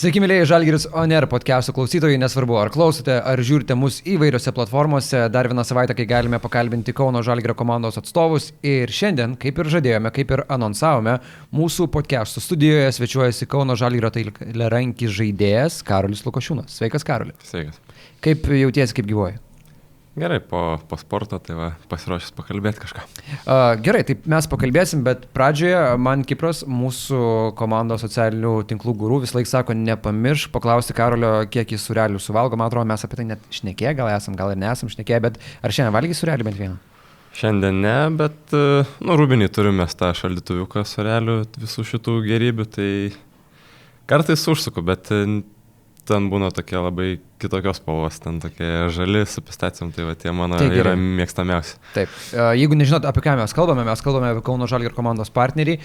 [0.00, 5.44] Sveiki, mėlyje Žalgiris Oner podcast'o klausytojai, nesvarbu, ar klausote, ar žiūrite mus įvairiose platformose, dar
[5.50, 8.46] vieną savaitę, kai galime pakalbinti Kauno Žalgirio komandos atstovus.
[8.64, 11.18] Ir šiandien, kaip ir žadėjome, kaip ir anonsavome,
[11.52, 16.80] mūsų podcast'o studijoje svečiuojasi Kauno Žalgirio tailerankis žaidėjas Karolis Lukošiūnas.
[16.80, 17.36] Sveikas, Karolis.
[17.52, 17.76] Sveikas.
[18.24, 19.36] Kaip jautiesi, kaip gyvoji?
[20.18, 23.02] Gerai, po, po sporto, tai va, pasiruošęs pakalbėti kažką.
[23.44, 27.20] Uh, gerai, tai mes pakalbėsim, bet pradžioje man Kipras, mūsų
[27.58, 32.58] komandos socialinių tinklų gurų, vis laik sako, nepamirš paklausti Karolio, kiek jis surelių suvalgo.
[32.58, 35.76] Man atrodo, mes apie tai net šnekėję, gal esam, gal ir nesam šnekėję, bet ar
[35.78, 36.82] šiandien valgy surelių bent vieną?
[37.38, 42.92] Šiandien ne, bet, nu, rūbinį turime tą šaldytuviuką surelių visų šitų gerybių, tai
[44.10, 50.04] kartais užsuku, bet ten būna tokie labai kitokios spalvos, ten tokie žali su pistacijom, tai
[50.06, 51.78] va tie mano tai yra mėgstamiausi.
[51.94, 52.12] Taip,
[52.58, 55.78] jeigu nežinot, apie ką mes kalbame, mes kalbame apie Kauno Žalgir komandos partnerį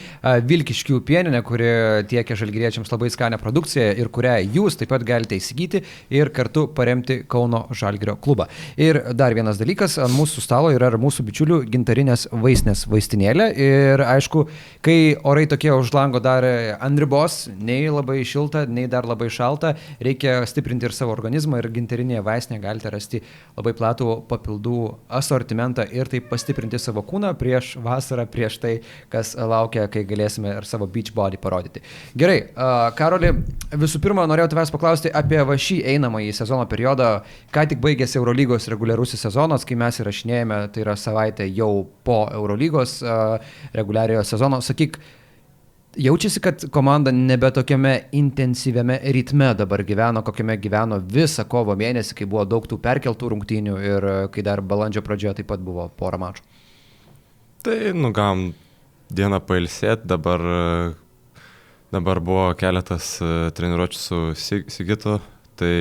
[0.50, 1.70] Vilkiškių pieninę, kuri
[2.12, 5.84] tiekia žalgiriečiams labai skanę produkciją ir kurią jūs taip pat galite įsigyti
[6.14, 8.50] ir kartu paremti Kauno Žalgirio klubą.
[8.76, 14.46] Ir dar vienas dalykas, ant mūsų stalo yra mūsų bičiulių gintarinės vaistinės vaistinėlė ir aišku,
[14.86, 19.76] kai orai tokie už lango dar ant ribos, nei labai šilta, nei dar labai šalta,
[20.04, 23.22] reikia stiprinti ir savo organizmą organizmą ir ginterinėje vaistinėje galite rasti
[23.56, 24.78] labai platų papildų
[25.10, 30.66] asortimentą ir taip pastiprinti savo kūną prieš vasarą, prieš tai, kas laukia, kai galėsime ir
[30.66, 31.82] savo beach body parodyti.
[32.16, 32.52] Gerai,
[32.96, 33.32] Karoli,
[33.72, 37.22] visų pirma, norėjau tavęs paklausti apie va šį einamąjį sezono periodą.
[37.54, 43.02] Ką tik baigėsi Eurolygos reguliarusis sezonas, kai mes įrašinėjame, tai yra savaitė jau po Eurolygos
[43.76, 44.62] reguliariojo sezono.
[44.66, 45.00] Sakyk,
[45.96, 52.28] Jaučiasi, kad komanda nebe tokiame intensyviame ritme dabar gyveno, kokiame gyveno visą kovo mėnesį, kai
[52.28, 56.20] buvo daug tų perkeltų rungtynių ir e, kai dar balandžio pradžioje taip pat buvo pora
[56.20, 56.44] mačų.
[57.64, 58.50] Tai nugam
[59.16, 61.46] dieną pailsėti, dabar, e,
[61.96, 65.22] dabar buvo keletas e, treniruočių su Sigitu,
[65.56, 65.76] tai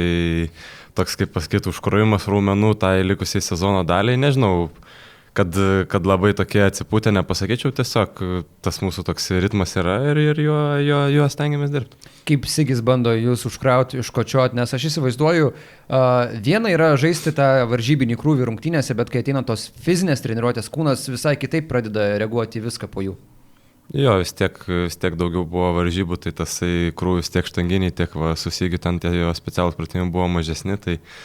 [0.94, 4.68] toks kaip pasakyti užkrovimas raumenų tai likusiai sezono daliai, nežinau,
[5.34, 5.56] kad,
[5.90, 8.20] kad labai tokie atsipūtę nepasakyčiau, tiesiog
[8.64, 11.98] tas mūsų toks ritmas yra ir, ir juo, juo, juo stengiamės dirbti.
[12.28, 18.18] Kaip Sigis bando jūs užkrauti, iškočioti, nes aš įsivaizduoju, uh, viena yra žaisti tą varžybinį
[18.20, 23.04] krūvį rungtynėse, bet kai ateina tos fizinės treniruotės, kūnas visai kitaip pradeda reaguoti viską po
[23.04, 23.18] jų.
[23.92, 24.56] Jo, vis tiek,
[24.86, 29.12] vis tiek daugiau buvo varžybų, tai tasai krūvis tiek štanginiai, tiek va, susigiu ten tie
[29.12, 31.18] jo specialūs pratimai buvo mažesni, tai uh,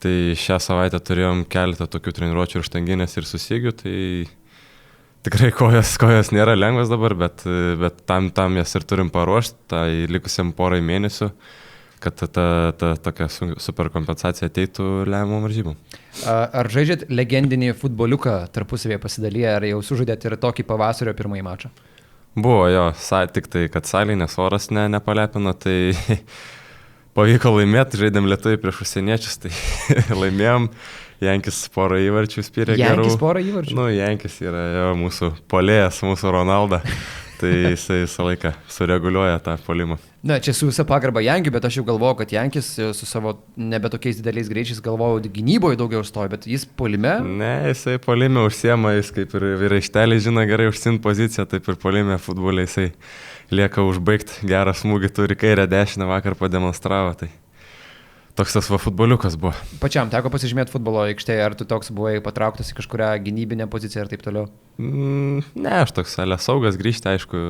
[0.00, 3.96] Tai šią savaitę turėjom keletą tokių treniruočių ir štanginės ir susigių, tai
[5.26, 7.44] tikrai kojas, kojas nėra lengvas dabar, bet,
[7.80, 11.28] bet tam, tam jas ir turim paruošti, tai likusiam porai mėnesių,
[12.00, 12.46] kad ta, ta,
[12.80, 13.28] ta tokia
[13.60, 15.74] superkompensacija ateitų lemiamų varžybų.
[16.32, 21.72] Ar žaidžiat legendinį futboliuką tarpusavėje pasidalyję, ar jau sužaidėt ir tokį pavasario pirmąjį mačą?
[22.40, 25.92] Buvo jo, sa, tik tai, kad salė, nes oras ne, nepalepino, tai
[27.16, 29.54] pavyko laimėti, žaidėm lietai prieš užsieniečius, tai
[30.22, 30.70] laimėjom.
[31.20, 33.02] Jankis porą įvarčių spyrė gerų.
[33.02, 33.74] Jankis porą įvarčių.
[33.76, 36.80] Nu, Jankis yra jo, mūsų polėjas, mūsų Ronaldo.
[37.40, 39.96] Tai jisai visą laiką sureguliuoja tą polimą.
[40.28, 43.88] Na, čia su visa pagarba Jankiui, bet aš jau galvoju, kad Jankis su savo nebe
[43.92, 47.14] tokiais dideliais greičiais galvoju, gynyboje daugiau stoja, bet jis polime.
[47.24, 49.80] Ne, jisai polime užsiema, jis kaip ir vyrai
[50.20, 52.90] žino gerai užsint poziciją, taip ir polime futbolė jisai
[53.54, 57.14] lieka užbaigti gerą smūgį, turi kairę dešinę vakar pademonstravo.
[57.18, 57.30] Tai
[58.38, 59.52] toks tas va futboliukas buvo.
[59.82, 64.12] Pačiam teko pasižymėti futbolo aikštėje, ar tu toks buvai patrauktas į kažkurią gynybinę poziciją ir
[64.12, 64.48] taip toliau?
[64.80, 67.40] Mm, ne, aš toks salė saugas grįžti, aišku,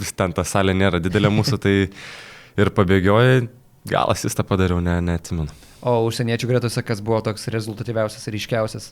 [0.00, 1.74] vis ten ta salė nėra didelė mūsų, tai
[2.60, 3.46] ir pabėgioja,
[3.90, 5.50] gal asistą padariau, ne, neatsimenu.
[5.80, 8.90] O užsieniečių gretose kas buvo toks rezultatyviausias ir ryškiausias?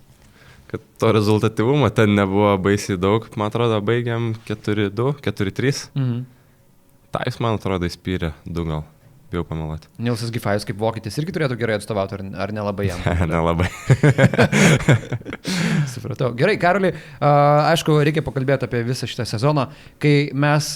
[0.69, 5.87] Kad to rezultatyvumo ten nebuvo baisiai daug, man atrodo, baigiam 4-2, 4-3.
[5.97, 6.27] Mhm.
[7.15, 8.87] Tais, man atrodo, įspyrė du gal.
[9.29, 9.91] Bijau pameluoti.
[10.01, 13.03] Nilsas Gifajus kaip vokietis irgi turėtų gerai atstovauti, ar, ar nelabai jam?
[13.29, 13.67] nelabai.
[15.93, 16.31] Supratau.
[16.39, 19.67] Gerai, Karoli, aišku, reikia pakalbėti apie visą šitą sezoną.
[20.01, 20.71] Kai mes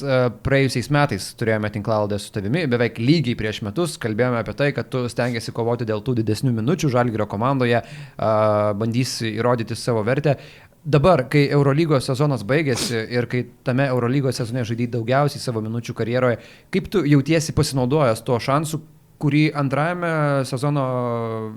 [0.44, 5.06] praėjusiais metais turėjome tinklaldę su tavimi, beveik lygiai prieš metus kalbėjome apie tai, kad tu
[5.08, 7.80] stengiasi kovoti dėl tų didesnių minučių Žalgirio komandoje,
[8.20, 10.36] bandysi įrodyti savo vertę.
[10.82, 16.40] Dabar, kai Eurolygos sezonas baigėsi ir kai tame Eurolygos sezone žaidai daugiausiai savo minučių karjeroje,
[16.74, 18.80] kaip tu jautiesi pasinaudojęs tuo šansu,
[19.22, 20.10] kurį antrajame
[20.48, 20.84] sezono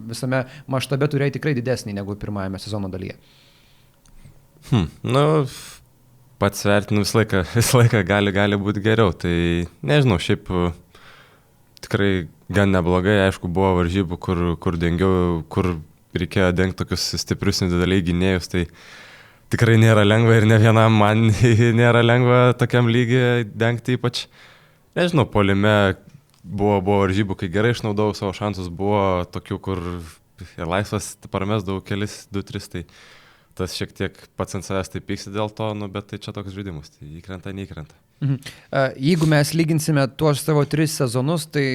[0.06, 3.16] visame maštabe turėjai tikrai didesnį negu pirmajame sezono dalyje?
[4.70, 5.24] Hmm, nu,
[6.42, 9.14] pats vertinu visą laiką, visą laiką gali, gali būti geriau.
[9.18, 9.34] Tai
[9.86, 10.52] nežinau, šiaip
[11.86, 12.12] tikrai
[12.54, 15.76] gan neblogai, aišku, buvo varžybų, kur, kur dengiau, kur
[16.16, 18.52] reikėjo dengti tokius stiprius individualiai gynėjus.
[18.54, 18.66] Tai
[19.54, 21.30] tikrai nėra lengva ir ne vienam man
[21.82, 24.26] nėra lengva tokiam lygiai dengti ypač,
[24.98, 25.96] nežinau, polime
[26.44, 29.84] buvo, buvo varžybų, kai gerai išnaudojau savo šansus, buvo tokių, kur
[30.46, 32.86] ir laisvas paramesdavau kelis, du, tris, tai
[33.56, 36.56] tas šiek tiek pats ant savęs tai pyksi dėl to, nu, bet tai čia toks
[36.56, 38.05] žaidimas, tai įkrenta, neįkrenta.
[38.24, 38.38] Mhm.
[38.96, 41.66] Jeigu mes lyginsime tuos savo tris sezonus, tai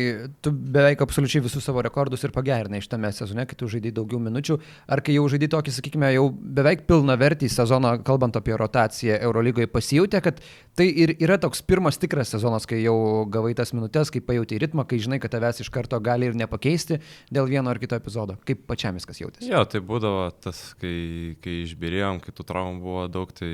[0.40, 4.56] tu beveik absoliučiai visus savo rekordus ir pagerinai šitame sezone, kai tu žaidai daugiau minučių,
[4.88, 9.68] ar kai jau žaidai tokį, sakykime, jau beveik pilna vertį sezoną, kalbant apie rotaciją Eurolygoje,
[9.68, 10.40] pasijutė, kad
[10.80, 12.96] tai ir yra toks pirmas tikras sezonas, kai jau
[13.28, 17.02] gavai tas minutės, kai pajautai ritmą, kai žinai, kad tavęs iš karto gali ir nepakeisti
[17.28, 18.40] dėl vieno ar kito epizodo.
[18.48, 19.50] Kaip pačiam viskas jautėsi?
[19.52, 23.52] Jo, tai būdavo tas, kai, kai išbirėjom, kai tų traumų buvo daug, tai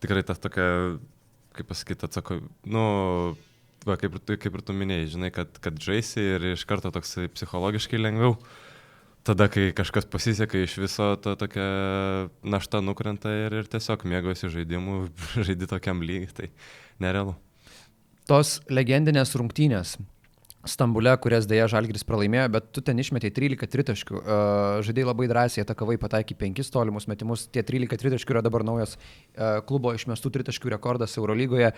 [0.00, 0.68] tikrai tas tokia
[1.56, 2.82] kaip pasakyti, atsako, nu,
[3.86, 6.92] va, kaip, ir tu, kaip ir tu minėjai, žinai, kad, kad žaisi ir iš karto
[6.94, 8.36] toksai psichologiškai lengviau.
[9.26, 11.66] Tada, kai kažkas pasiseka, iš viso ta tokia
[12.40, 15.02] našta nukrenta ir, ir tiesiog mėgosi žaidimu,
[15.46, 16.48] žaidi tokiam lygiai, tai
[17.02, 17.36] nerealu.
[18.30, 19.98] Tos legendinės rungtynės,
[20.68, 24.18] Stambule, kurias dėja Žalgris pralaimėjo, bet tu ten išmetėjai 13 tritaškių.
[24.18, 27.46] Uh, žaidėjai labai drąsiai atakavai, pataikai 5 tolimus metimus.
[27.48, 31.72] Tie 13 tritaškių yra dabar naujas uh, klubo išmestų tritaškių rekordas Eurolygoje.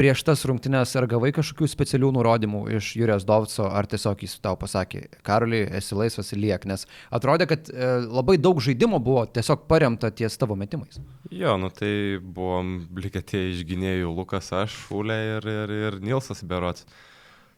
[0.00, 4.56] Prieš tas rungtynes ar gavai kažkokių specialių nurodymų iš Jurijos Dovco, ar tiesiog jis tau
[4.56, 9.68] pasakė, Karoliai, esi laisvas ir liek, nes atrodė, kad uh, labai daug žaidimo buvo tiesiog
[9.68, 11.04] paremta ties tavo metimais.
[11.28, 16.88] Jo, nu tai buvom likę tie išginėjų Lukas, aš, Fulė ir, ir, ir Nilsas Berots.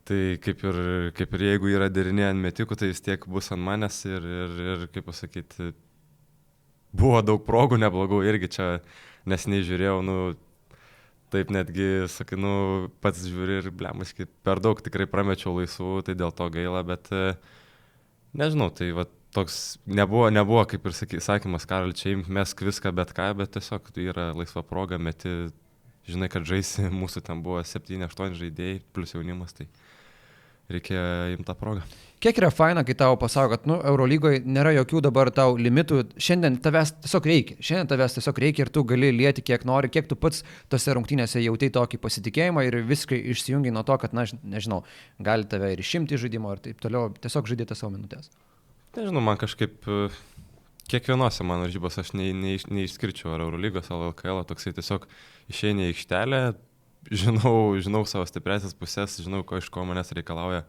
[0.04, 0.78] Tai kaip ir,
[1.16, 4.58] kaip ir jeigu yra derinė ant metikų, tai vis tiek bus ant manęs ir, ir,
[4.74, 5.70] ir kaip pasakyti,
[6.92, 8.66] buvo daug progų neblogų irgi čia
[9.24, 10.16] nesiniai žiūrėjau, nu,
[11.32, 12.52] taip netgi, sakai, nu,
[13.02, 17.08] pats žiūri ir blemaškai per daug tikrai pramečiau laisvų, tai dėl to gaila, bet
[18.36, 22.92] nežinau, tai va toks nebuvo, nebuvo kaip ir saky, sakymas, Karol, čia imk mesk viską,
[22.94, 25.32] bet ką, bet tiesiog tai yra laisva proga, meti,
[26.06, 29.66] žinai, kad žaisi, mūsų ten buvo 7-8 žaidėjai, plus jaunimas, tai
[30.72, 31.84] reikėjo imti tą progą.
[32.24, 36.56] Kiek yra faina, kai tau pasako, kad, nu, Eurolygoje nėra jokių dabar tau limitų, šiandien
[36.64, 40.16] tavęs tiesiog reikia, šiandien tavęs tiesiog reikia ir tu gali lieti kiek nori, kiek tu
[40.16, 40.40] pats
[40.72, 44.80] tose rungtynėse jautai tokį pasitikėjimą ir viskai išsijungi nuo to, kad, na, nežinau,
[45.20, 48.32] gali tave ir išimti žaidimo ir taip toliau, tiesiog žaidėte savo minutės.
[48.96, 50.08] Nežinau, man kažkaip e,
[50.88, 55.04] kiekvienose mano žybos aš nei, nei, neišskirčiau ar Eurolygos, ar LKL, toksai tiesiog
[55.52, 56.40] išeini į aikštelę,
[57.10, 60.64] žinau, žinau savo stipresias pusės, žinau, ko iš ko manęs reikalauja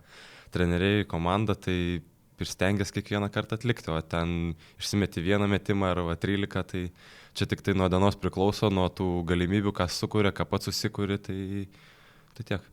[0.53, 2.01] treneriai, komanda, tai
[2.35, 6.83] ir stengiasi kiekvieną kartą atlikti, o ten išsimeti vieną metimą ar 13, tai
[7.35, 11.39] čia tik tai nuo dienos priklauso, nuo tų galimybių, ką sukuria, ką pats susikūri, tai
[12.35, 12.63] Tai tiek.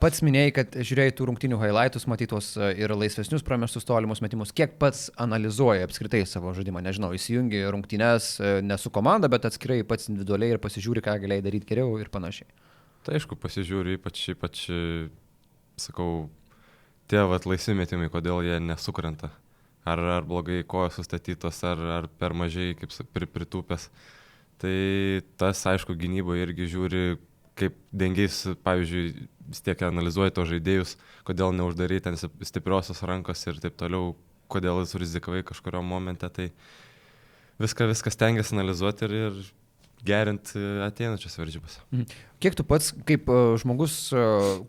[0.00, 4.54] Pats minėjai, kad žiūrėjai tų rungtinių highlightus, matytos ir laisvesnius pramestus tolimus metimus.
[4.56, 6.80] Kiek pats analizuoji apskritai savo žaidimą?
[6.86, 11.68] Nežinau, įsijungi rungtynės ne su komanda, bet atskirai pats individualiai ir pasižiūri, ką galėjai daryti
[11.74, 12.48] geriau ir panašiai.
[13.04, 14.64] Tai aišku, pasižiūri ypač, ypač,
[15.76, 16.30] sakau,
[17.12, 19.28] tie vat laisvi metimai, kodėl jie nesukrenta.
[19.84, 23.90] Ar, ar blogai kojos sustatytos, ar, ar per mažai, kaip pritūpęs.
[24.64, 24.76] Tai
[25.36, 27.02] tas, aišku, gynyboje irgi žiūri,
[27.58, 30.96] kaip dengiais, pavyzdžiui, vis tiek analizuoji to žaidėjus,
[31.28, 34.14] kodėl neuždaryti ten stipriosios rankos ir taip toliau,
[34.52, 36.50] kodėl jis rizikavai kažkurio momente, tai
[37.62, 39.38] viską, viską stengiasi analizuoti ir, ir
[40.04, 41.80] gerinti ateinančias varžybas.
[41.92, 42.06] Mhm.
[42.44, 44.22] Kiek tu pats, kaip e, žmogus, e,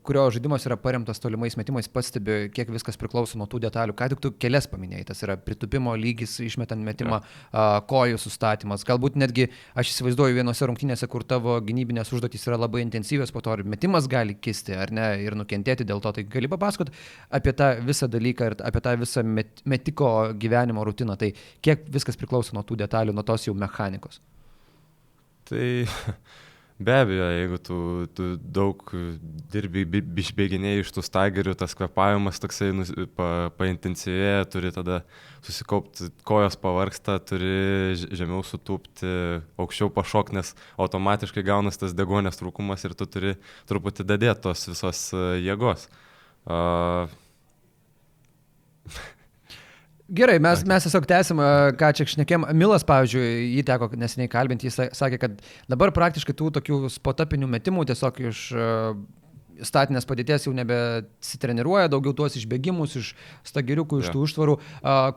[0.08, 4.22] kurio žaidimas yra paremtas tolimais metimais, pastebi, kiek viskas priklauso nuo tų detalių, ką tik
[4.24, 7.20] tu kelias paminėjai, tas yra pritupimo lygis, išmetant metimą,
[7.52, 7.66] ja.
[7.90, 13.34] kojų sustatymas, galbūt netgi aš įsivaizduoju vienose rungtynėse, kur tavo gynybinės užduotys yra labai intensyvios,
[13.36, 16.94] po to ir metimas gali kisti, ar ne, ir nukentėti dėl to, tai gali papasakot
[17.36, 21.34] apie tą visą dalyką ir apie tą visą met, metiko gyvenimo rutiną, tai
[21.66, 24.22] kiek viskas priklauso nuo tų detalių, nuo tos jau mechanikos.
[25.46, 25.86] Tai
[26.86, 27.78] be abejo, jeigu tu,
[28.18, 28.82] tu daug
[29.54, 29.86] dirbi,
[30.24, 32.72] išbėginėjai iš tų stagerių, tas kvepavimas toksai
[33.16, 35.04] pa, paintensyvėja, turi tada
[35.46, 39.12] susikaupti, kojos pavarksta, turi žemiau sutūpti,
[39.62, 43.36] aukščiau pašok, nes automatiškai gaunas tas degonės trūkumas ir tu turi
[43.70, 45.08] truputį dadėti tos visos
[45.46, 45.88] jėgos.
[46.46, 47.08] Uh,
[50.06, 51.40] Gerai, mes, mes tiesiog tęsim,
[51.80, 52.44] ką čia šnekėm.
[52.54, 55.40] Milas, pavyzdžiui, jį teko neseniai kalbinti, jis sakė, kad
[55.72, 58.42] dabar praktiškai tų tokių spotapinių metimų tiesiog iš
[59.66, 63.12] statinės padėties jau nebesitreniruoja, daugiau tuos išbėgimus iš
[63.48, 64.14] stagiriukų, iš ja.
[64.14, 64.56] tų užtvarų.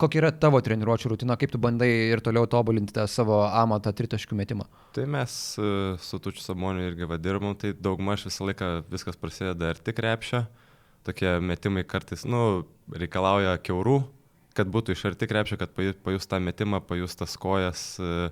[0.00, 4.38] Kokia yra tavo treniruočio rutina, kaip tu bandai ir toliau tobulinti tą savo amatą tritaškių
[4.38, 4.68] metimą?
[4.96, 5.34] Tai mes
[6.00, 10.46] su Tučiu Samoniu irgi vadirbam, tai daugmaž visą laiką viskas prasideda ir tik repšio.
[11.06, 12.62] Tokie metimai kartais, nu,
[12.94, 14.00] reikalauja keurų
[14.58, 18.30] kad būtų iš arti krepšio, kad pajus tą metimą, pajus tas kojas, e,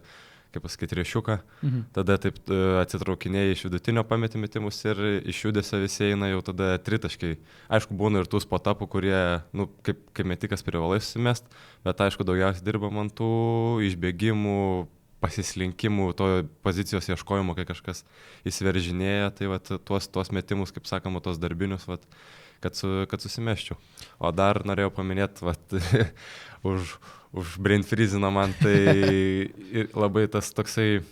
[0.54, 1.84] kaip pasakyti, riešiuką, mhm.
[1.96, 6.74] tada taip e, atsitraukinėjai iš vidutinio pameti metimus ir iš judesio visi eina jau tada
[6.82, 7.38] tritaškiai.
[7.78, 9.20] Aišku, būna ir tų spotapų, kurie,
[9.56, 11.48] nu, kaip, kaip metikas privalai susimest,
[11.86, 13.32] bet aišku, daugiausiai dirbam ant tų
[13.90, 14.60] išbėgimų,
[15.22, 16.26] pasislinkimų, to
[16.64, 18.04] pozicijos ieškojimo, kai kažkas
[18.48, 22.04] įsiveržinėja, tai vat, tuos, tuos metimus, kaip sakoma, tos darbinius, vat,
[22.64, 23.78] kad, su, kad susimeščiau.
[24.18, 25.76] O dar norėjau paminėti, vat,
[26.70, 26.96] už,
[27.36, 29.50] už brain freezino man tai
[29.94, 31.02] labai tas toksai,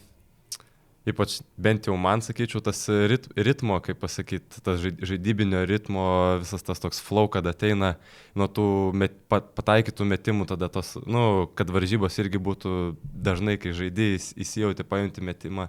[1.04, 6.04] ypač bent jau man sakyčiau, tas rit, ritmo, kaip pasakyti, tas žaidybinio ritmo,
[6.40, 7.94] visas tas toks flow, kad ateina
[8.36, 12.72] nuo tų met, pataikytų metimų, tada tos, nu, kad varžybos irgi būtų
[13.04, 15.68] dažnai, kai žaidėjai įsijauti, paimti metimą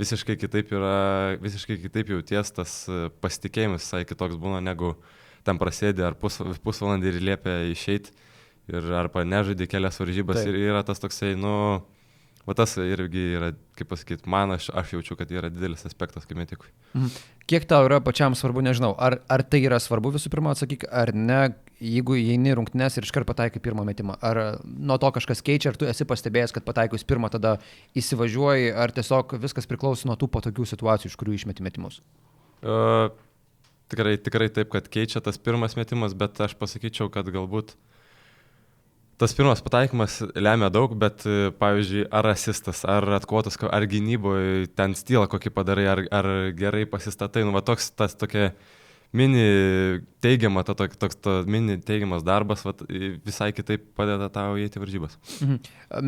[0.00, 0.94] visiškai kitaip yra,
[1.42, 2.76] visiškai kitaip jauties, tas
[3.22, 4.94] pasitikėjimas visai kitoks būna negu
[5.44, 8.14] tam prasėdė ar pus, pusvalandį ir liepia išeiti
[8.72, 10.52] ir arba nežaidė kelias varžybas Taip.
[10.52, 11.54] ir yra tas toksai, nu,
[12.48, 16.40] va tas irgi yra, kaip pasakyti, man aš, aš jaučiu, kad yra didelis aspektas kaip
[16.40, 16.70] metikui.
[16.94, 17.12] Mhm.
[17.50, 21.12] Kiek tau yra pačiam svarbu, nežinau, ar, ar tai yra svarbu visų pirma, atsakyk, ar
[21.12, 21.42] ne,
[21.82, 25.88] jeigu įeini rungtynes ir iškart pataikai pirmą metimą, ar nuo to kažkas keičia, ar tu
[25.90, 27.56] esi pastebėjęs, kad pataikus pirmą tada
[27.98, 32.00] įsivažiuoji, ar tiesiog viskas priklauso nuo tų patogių situacijų, iš kurių išmeti metimus?
[32.64, 33.10] Uh,
[33.92, 37.76] tikrai, tikrai taip, kad keičia tas pirmas metimas, bet aš pasakyčiau, kad galbūt
[39.14, 41.22] Tas pirmas pataikymas lemia daug, bet,
[41.60, 46.28] pavyzdžiui, ar asistas, ar atkotas, ar gynyboje ten stylą kokį padarai, ar, ar
[46.58, 48.50] gerai pasistatai, nu, va toks tas tokia
[49.14, 52.82] mini teigiama, to, to, toks to mini teigiamas darbas vat,
[53.24, 55.14] visai kitaip padeda tau įeiti varžybas.
[55.38, 55.60] Mhm.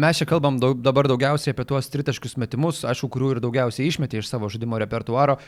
[0.03, 4.19] Mes čia kalbam daug, dabar daugiausiai apie tuos tritaškius metimus, aišku, kurių ir daugiausiai išmetė
[4.23, 5.39] iš savo žaidimo repertuaro.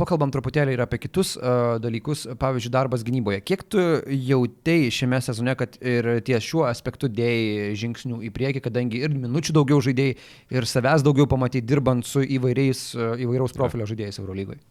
[0.00, 1.36] Pakalbam truputėlį ir apie kitus
[1.84, 3.44] dalykus, pavyzdžiui, darbas gynyboje.
[3.46, 3.84] Kiek tu
[4.28, 9.54] jautei šiame sezone, kad ir ties šiuo aspektu dėjai žingsnių į priekį, kadangi ir minučių
[9.60, 10.18] daugiau žaidėjai,
[10.58, 12.88] ir savęs daugiau pamatai dirbant su įvairiais,
[13.22, 14.64] įvairaus profilio žaidėjais Eurolygoje?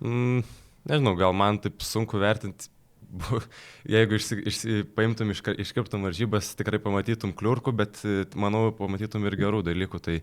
[0.00, 2.70] Mm nežinau, gal man taip sunku vertinti,
[3.96, 8.02] jeigu išsi, išsi, paimtum, iš, iškirptum varžybas, tikrai pamatytum kliurkų, bet
[8.38, 10.02] manau, pamatytum ir gerų dalykų.
[10.02, 10.18] Tai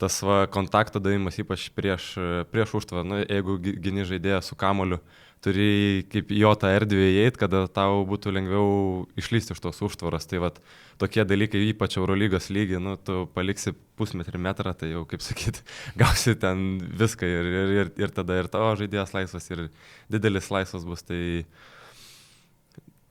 [0.00, 2.14] tas va, kontakto davimas, ypač prieš,
[2.52, 5.00] prieš užtvarą, nu, jeigu gini žaidėją su kamoliu,
[5.44, 10.28] turi kaip jo tą erdvę įeiti, kad tau būtų lengviau išlysti iš tos užtvaros.
[10.28, 10.52] Tai va,
[11.00, 15.62] tokie dalykai, ypač Eurolygos lygiai, nu, tu paliksi pusmetrį metrą, tai jau, kaip sakyt,
[16.02, 16.66] gausi ten
[17.00, 19.66] viską ir, ir, ir, ir tada ir tavo žaidėjas laisvas, ir
[20.12, 21.04] didelis laisvas bus.
[21.06, 21.20] Tai,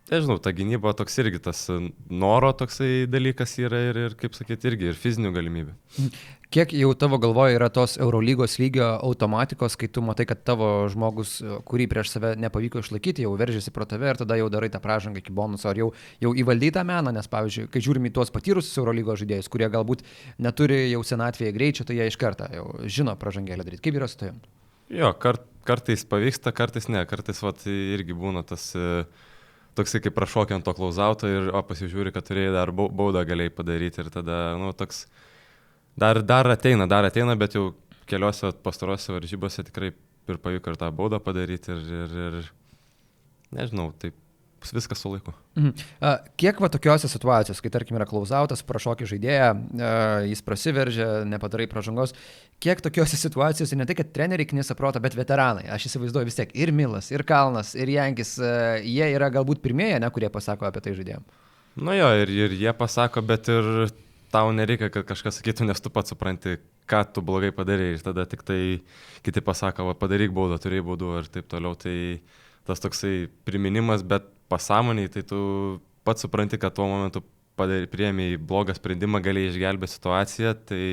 [0.06, 1.64] Nežinau, ta gynyba toks irgi tas
[2.14, 5.74] noro toksai dalykas yra ir, ir kaip sakyti, irgi ir fizinių galimybių.
[6.54, 11.40] Kiek jau tavo galvoje yra tos Eurolygos lygio automatikos, kai tu matai, kad tavo žmogus,
[11.66, 15.24] kurį prieš save nepavyko išlaikyti, jau veržiasi pro tave ir tada jau darai tą pražangą
[15.24, 15.90] iki bonuso, ar jau,
[16.22, 20.06] jau įvaldytą meną, nes pavyzdžiui, kai žiūrime į tuos patyrusius Eurolygos žaidėjus, kurie galbūt
[20.38, 23.88] neturi jau senatvėje greičio, tai jie iš karto jau žino pražangėlę daryti.
[23.90, 24.38] Kaip yra su tavim?
[24.94, 28.76] Jo, kart, kartais pavyksta, kartais ne, kartais vat, irgi būna tas...
[28.78, 29.32] Uh,
[29.76, 34.04] toksai kaip prašokė ant to klausauto ir o, pasižiūri, kad turėjai dar baudą galėjai padaryti
[34.04, 35.06] ir tada, nu, toks
[36.00, 37.70] dar, dar ateina, dar ateina, bet jau
[38.10, 39.94] keliose pastarose varžybose tikrai
[40.30, 42.52] ir pavyko ir tą baudą padaryti ir, ir, ir
[43.56, 44.18] nežinau, taip
[44.74, 45.34] viskas su laiku.
[45.60, 45.86] Mhm.
[46.42, 49.50] Kiek va tokiuose situacijose, kai tarkim yra klausautas, prašokį žaidėją,
[50.32, 52.16] jis prasiveržia, nepadarai pražangos,
[52.64, 56.56] kiek tokiuose situacijose ne tai, kad treneriai knisa protą, bet veteranai, aš įsivaizduoju vis tiek
[56.58, 58.38] ir Milas, ir Kalnas, ir Jankis,
[58.86, 61.28] jie yra galbūt pirmieji, ne, kurie pasako apie tai žaidėjim.
[61.76, 63.90] Nu jo, ir, ir jie pasako, bet ir
[64.36, 66.58] tau nereikia, kad kažkas sakytų, nes tu pats supranti,
[66.90, 68.60] ką tu blogai padarai ir tada tik tai
[69.26, 71.76] kiti pasako, va, padaryk baudą, turėjai baudų ir taip toliau.
[71.80, 71.96] Tai
[72.68, 75.40] tas toksai priminimas, bet pasąmoniai, tai tu
[76.06, 77.24] pats supranti, kad tuo momentu
[77.92, 80.84] priemi blogą sprendimą, gali išgelbėti situaciją, tai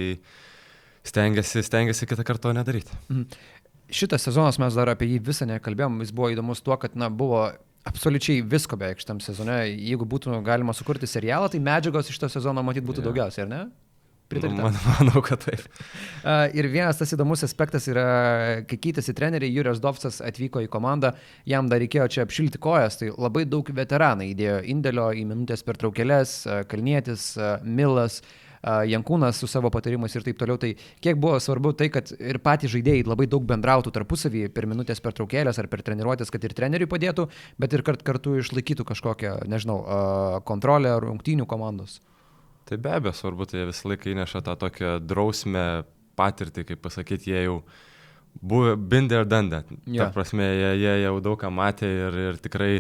[1.05, 2.95] stengiasi, stengiasi kitą kartą to nedaryti.
[3.11, 3.27] Mhm.
[3.93, 7.51] Šitas sezonas mes dar apie jį visą nekalbėjom, jis buvo įdomus tuo, kad na, buvo
[7.85, 9.59] absoliučiai visko beveik šitam sezone.
[9.69, 13.09] Jeigu būtų galima sukurti serialą, tai medžiagos iš to sezono matyt būtų yeah.
[13.11, 13.63] daugiausiai, ar ne?
[14.33, 14.63] Pritarite?
[14.63, 15.65] Man, manau, kad taip.
[16.57, 18.07] Ir vienas tas įdomus aspektas yra,
[18.69, 21.13] kai keitėsi treneriai, Jurijos Dovcas atvyko į komandą,
[21.49, 25.81] jam dar reikėjo čia apšilti kojas, tai labai daug veteranai įdėjo indėlio į minutės per
[25.81, 28.23] traukelės, Kalnietis, Milas.
[28.63, 30.55] Jankūnas su savo patarimais ir taip toliau.
[30.63, 30.69] Tai
[31.03, 35.17] kiek buvo svarbu tai, kad ir patys žaidėjai labai daug bendrautų tarpusavį per minutės per
[35.19, 37.27] traukėlės ar per treniruotės, kad ir treneriui padėtų,
[37.59, 39.81] bet ir kart kartu išlaikytų kažkokią, nežinau,
[40.47, 41.99] kontrolę rungtynių komandos.
[42.73, 45.83] Tai be abejo svarbu, tai visą laiką įneša tą tokią drausmę
[46.17, 47.57] patirtį, kaip pasakyti, jie jau
[48.41, 49.59] buvo binder dandę.
[49.85, 50.07] Ja.
[50.07, 52.71] Ta prasme, jie, jie jau daug ką matė ir, ir tikrai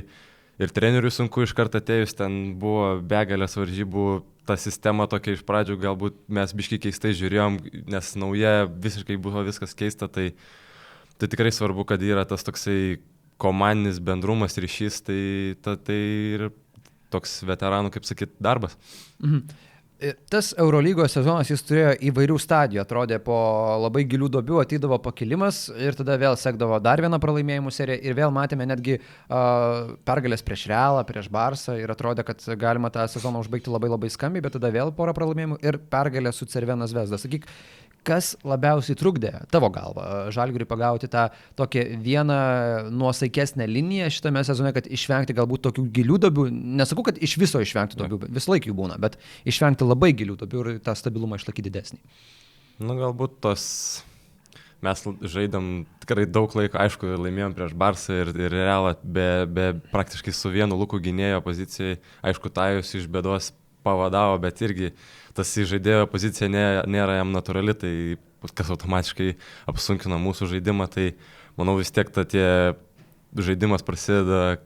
[0.65, 4.07] ir treneriui sunku iš karto atėjus, ten buvo begalės varžybų,
[4.49, 7.59] ta sistema tokia iš pradžių galbūt mes biškai keistai žiūrėjom,
[7.93, 10.31] nes nauja visiškai buvo viskas keista, tai,
[11.21, 12.97] tai tikrai svarbu, kad yra tas toksai
[13.37, 15.21] komandinis bendrumas ryšys, tai,
[15.61, 16.01] ta, tai
[16.39, 16.47] ir
[17.13, 18.81] toks veteranų, kaip sakyt, darbas.
[19.21, 19.69] Mhm.
[20.33, 23.37] Tas Eurolygos sezonas jis turėjo įvairių stadijų, atrodė po
[23.85, 28.35] labai gilių dobių ateidavo pakilimas ir tada vėl sekdavo dar vieną pralaimėjimų seriją ir vėl
[28.35, 33.71] matėme netgi uh, pergalės prieš Realą, prieš Barsą ir atrodė, kad galima tą sezoną užbaigti
[33.71, 37.23] labai labai skambiai, bet tada vėl porą pralaimėjimų ir pergalė su Cervenas Vesdas.
[37.23, 37.47] Sakyk,
[38.07, 41.29] kas labiausiai trukdė tavo galva Žalgiriui pagauti tą
[41.59, 42.39] tokią vieną
[42.91, 46.47] nuosaikesnę liniją šitame sezone, kad išvengti galbūt tokių gilių dobių,
[46.81, 49.19] nesakau, kad iš viso išvengti dobių, vis laik jų būna, bet
[49.49, 52.01] išvengti labai gilių dobių ir tą stabilumą išlaikyti didesnį.
[52.83, 53.65] Nu, galbūt tos
[54.83, 60.35] mes žaidėm tikrai daug laiko, aišku, laimėjom prieš Barsą ir, ir Realą, be, be praktiškai
[60.35, 63.53] su vienu lūkų gynėjo pozicijai, aišku, Tajus iš bėdos
[63.87, 64.91] pavadavo, bet irgi
[65.37, 67.93] tas žaidėjo pozicija nė, nėra jam natūrali, tai
[68.59, 69.37] kas automatiškai
[69.71, 71.13] apsunkina mūsų žaidimą, tai
[71.59, 72.75] manau vis tiek ta tie
[73.39, 74.59] žaidimas prasideda,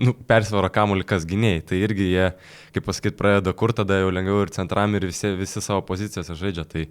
[0.00, 2.26] nu, persvaro kamuolį kas gynėjai, tai irgi jie,
[2.76, 6.66] kaip pasakyti, pradeda kur tada jau lengviau ir centram ir visi, visi savo pozicijose žaidžia,
[6.68, 6.86] tai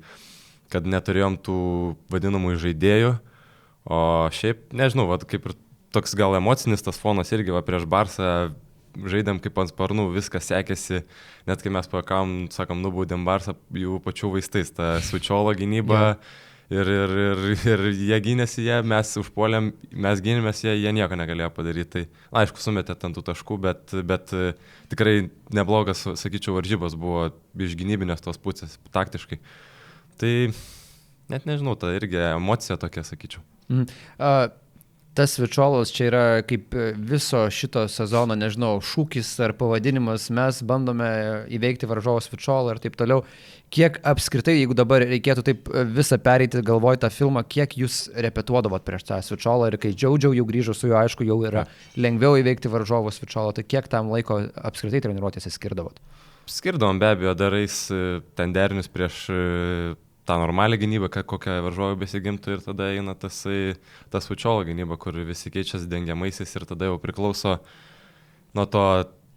[0.74, 1.60] kad neturėjom tų
[2.12, 3.16] vadinamų žaidėjų,
[3.86, 4.00] o
[4.34, 5.58] šiaip, nežinau, va, kaip ir
[5.96, 8.30] toks gal emocinis tas fonas irgi va prieš Barsą
[8.96, 11.04] žaidėm kaip ant sparnų, viskas sekėsi,
[11.50, 16.02] net kai mes pakavom, sakom, nubaudėm Barsą jų pačių vaistais, ta sučiolo gynyba.
[16.02, 16.42] Yeah.
[16.74, 19.68] Ir, ir, ir, ir jie gynėsi jie, mes užpuolėm,
[20.02, 21.92] mes gynėmės jie, jie nieko negalėjo padaryti.
[21.94, 24.34] Tai, na, aišku, sumetė ant tų taškų, bet, bet
[24.90, 27.28] tikrai neblogas, sakyčiau, varžybos buvo
[27.62, 29.38] iš gynybinės tos pusės, taktiškai.
[30.22, 30.34] Tai
[31.30, 33.46] net nežinau, ta irgi emocija tokia, sakyčiau.
[33.70, 33.86] Mm.
[34.18, 34.48] Uh,
[35.16, 41.10] tas Vičiolas čia yra kaip viso šito sezono, nežinau, šūkis ar pavadinimas, mes bandome
[41.56, 43.24] įveikti varžovos Vičiolą ir taip toliau.
[43.74, 49.08] Kiek apskritai, jeigu dabar reikėtų taip visą pereiti, galvoj tą filmą, kiek jūs repetuodavot prieš
[49.08, 51.66] tą Vičiolą ir kai džiaudžiau jau grįžo su juo, aišku, jau yra
[51.98, 56.00] lengviau įveikti varžovos Vičiolą, tai kiek tam laiko apskritai treniruotėse skirdavot?
[56.46, 57.80] Skirdavom be abejo, darais
[58.38, 59.24] ten derinius prieš
[60.26, 63.44] tą normalią gynybą, kokią varžovai besigimtų ir tada eina tas,
[64.14, 67.60] tas fučiolo gynyba, kur visi keičiasi dengiamaisiais ir tada jau priklauso
[68.58, 68.86] nuo to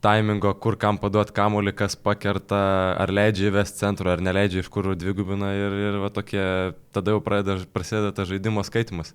[0.04, 2.60] taimingo, kur kam paduot kamuolį, kas pakerta,
[3.02, 6.44] ar leidžia įvesti centro, ar neleidžia iš kur dvigubina ir, ir va tokie,
[6.94, 9.12] tada jau pradeda, prasideda tas žaidimo skaitimas.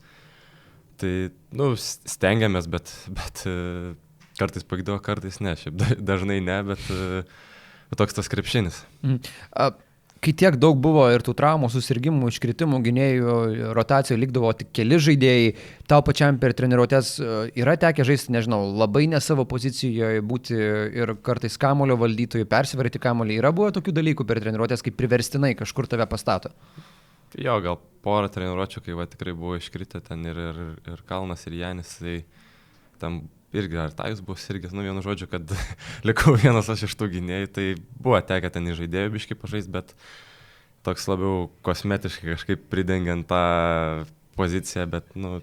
[1.00, 1.14] Tai,
[1.56, 3.46] nu, stengiamės, bet, bet
[4.38, 5.82] kartais pagydavo, kartais ne, šiaip
[6.12, 6.86] dažnai ne, bet,
[7.90, 8.84] bet toks tas krepšinis.
[9.08, 9.24] Mm.
[9.56, 9.74] Uh
[10.24, 13.36] kai tiek daug buvo ir tų traumų, susirgymų, iškritimų, gynėjų
[13.76, 15.52] rotacijų likdavo tik keli žaidėjai,
[15.92, 20.58] tau pačiam per treniruotės e, yra tekę žaisti, nežinau, labai ne savo pozicijoje būti
[21.04, 23.40] ir kartais kamulio valdytojų, persivaryti kamulį.
[23.44, 26.54] Yra buvo tokių dalykų per treniruotės, kaip priverstinai kažkur tave pastato.
[27.40, 30.60] Jo, gal porą treniruočių, kai va tikrai buvo iškritę ten ir, ir,
[30.94, 32.20] ir Kalnas, ir Janis, tai
[33.02, 33.24] tam
[33.54, 35.56] irgi ar jūs buvo sirgęs, nu vienu žodžiu, kad
[36.08, 37.66] likau vienas aš iš tų gynėjų, tai
[37.98, 39.96] buvo tekę ten į žaidėjų biškai pažaisti, bet
[40.84, 43.44] toks labiau kosmetiškai kažkaip pridengiant tą
[44.38, 45.40] poziciją, bet, nu,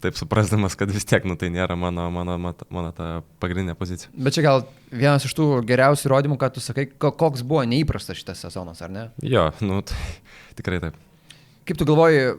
[0.00, 3.08] taip suprasdamas, kad vis tiek, nu, tai nėra mano, mano, mano, mano ta
[3.42, 4.12] pagrindinė pozicija.
[4.14, 8.44] Bet čia gal vienas iš tų geriausių įrodymų, kad tu sakai, koks buvo neįprastas šitas
[8.46, 9.08] sezonas, ar ne?
[9.24, 9.98] Jo, nu, tai
[10.60, 11.00] tikrai taip.
[11.68, 12.32] Kaip tu galvoji,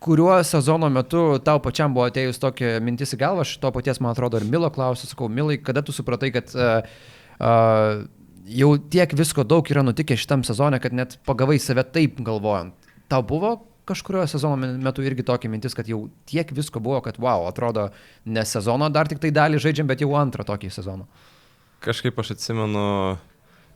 [0.00, 4.12] kuriuo sezono metu tau pačiam buvo atėjus tokia mintis į galvą, aš to paties, man
[4.12, 6.86] atrodo, ir Milo klausiu, sakau, Milai, kada tu supratai, kad uh,
[7.40, 8.02] uh,
[8.46, 12.76] jau tiek visko daug yra nutikę šitam sezone, kad net pagavai save taip galvojant.
[13.10, 13.56] Tau buvo
[13.86, 17.88] kažkurio sezono metu irgi tokia mintis, kad jau tiek visko buvo, kad wow, atrodo,
[18.24, 21.06] ne sezono dar tik tai dalį žaidžiam, bet jau antrą tokį sezoną.
[21.86, 22.86] Kažkaip aš atsimenu,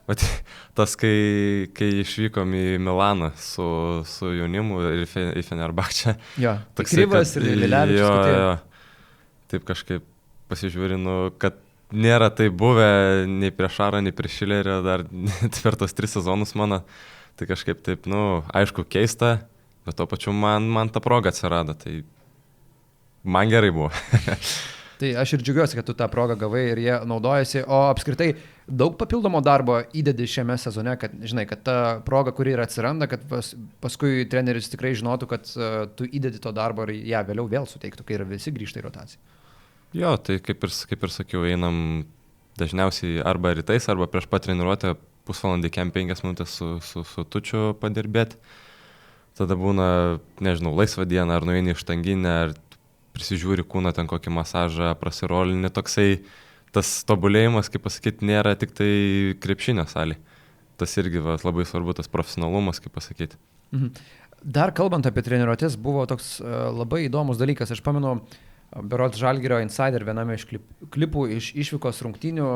[0.09, 0.23] Bet
[0.77, 3.65] tas, kai, kai išvykom į Milaną su,
[4.09, 6.15] su jaunimu ir į Fenerbakčią.
[6.41, 8.01] Jo, toks Kryvas ir Liliavičius.
[8.01, 8.55] Jo, jo,
[9.51, 10.07] taip kažkaip
[10.51, 11.59] pasižiūrinu, kad
[11.91, 15.05] nėra tai buvę nei prieš Šarą, nei prieš Šilerį, dar
[15.61, 16.81] per tos tris sezonus mano.
[17.39, 19.37] Tai kažkaip taip, nu, aišku, keista,
[19.87, 21.73] bet tuo pačiu man, man ta proga atsirado.
[21.79, 22.01] Tai
[23.23, 23.89] man gerai buvo.
[25.01, 28.35] Tai aš ir džiugiuosi, kad tu tą progą gavai ir jie naudojasi, o apskritai
[28.69, 33.23] daug papildomo darbo įdedi šiame sezone, kad, žinai, kad ta proga, kuri ir atsiranda, kad
[33.29, 33.49] pas,
[33.81, 38.05] paskui treneris tikrai žinotų, kad uh, tu įdedi to darbo ir ją vėliau vėl suteiktų,
[38.05, 39.39] kai ir visi grįžta į rotaciją.
[39.97, 42.05] Jo, tai kaip ir, kaip ir sakiau, einam
[42.61, 44.93] dažniausiai arba rytais, arba prieš pat treniruotę
[45.25, 48.37] pusvalandį, kem penkias minutės su, su, su tučiu padirbėti.
[49.39, 52.53] Tada būna, nežinau, laisva diena, ar nueini iš tanginę, ar
[53.15, 56.09] prisižiūri kūną, ten kokį masažą, prasirolinį, toksai
[56.75, 58.91] tas tobulėjimas, kaip pasakyti, nėra tik tai
[59.43, 60.17] krepšinio salė.
[60.79, 63.39] Tas irgi va, labai svarbu, tas profesionalumas, kaip pasakyti.
[63.75, 63.91] Mhm.
[64.41, 67.69] Dar kalbant apie treniruotės, buvo toks uh, labai įdomus dalykas.
[67.75, 68.15] Aš pamenu,
[68.71, 70.63] Berot Žalgirio Insider viename iš klip,
[70.95, 72.47] klipų iš išvykos rungtynių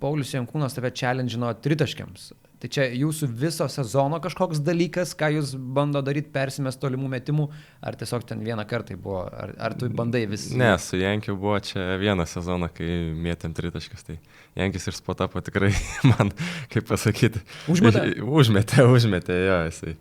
[0.00, 2.30] Paulius Jankūnas tave challenge'ino tritaškiams.
[2.58, 7.44] Tai čia jūsų viso sezono kažkoks dalykas, ką jūs bando daryti, persimest tolimų metimų,
[7.86, 10.48] ar tiesiog ten vieną kartą buvo, ar, ar tu bandai vis?
[10.58, 14.18] Ne, su Jankiu buvo čia vieną sezoną, kai mėtėm tritaškius, tai
[14.58, 15.70] Jankis iš spotapo tikrai
[16.10, 16.34] man,
[16.72, 18.08] kaip pasakyti, užmetė.
[18.38, 19.94] Užmetė, užmetė, jo, jisai.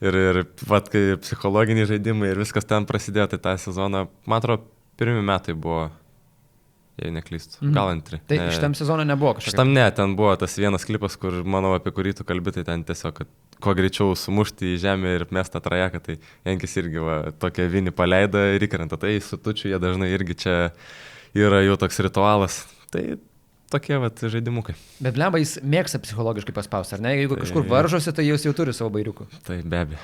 [0.00, 4.66] Ir, ir vat, kai psichologiniai žaidimai ir viskas ten prasidėjo, tai tą sezoną, man atrodo,
[4.98, 5.86] pirmi metai buvo,
[7.00, 7.72] jei neklystu, Mhm.
[7.74, 8.20] gal antri.
[8.28, 9.52] Tai Ne, šitam sezone nebuvo kažkas.
[9.54, 12.84] Šitam ne, ten buvo tas vienas klipas, kur manau apie kurį tu kalbi, tai ten
[12.84, 13.26] tiesiog, kad
[13.60, 18.38] kuo greičiau sumušti į žemę ir mestą trajeką, tai Jankis irgi va, tokia vinį paleido
[18.54, 18.98] ir įkrenta.
[19.00, 20.70] Tai su tučiu jie dažnai irgi čia
[21.34, 22.64] yra jau toks ritualas.
[22.90, 23.16] Tai
[23.70, 24.74] tokie va žaidimukai.
[25.00, 27.12] Bet blemba jis mėgsta psichologiškai paspausti, ar ne?
[27.20, 29.28] Jeigu Tai- kažkur varžosi, tai jis jau turi savo bairiukų.
[29.46, 29.98] Tai be abejo.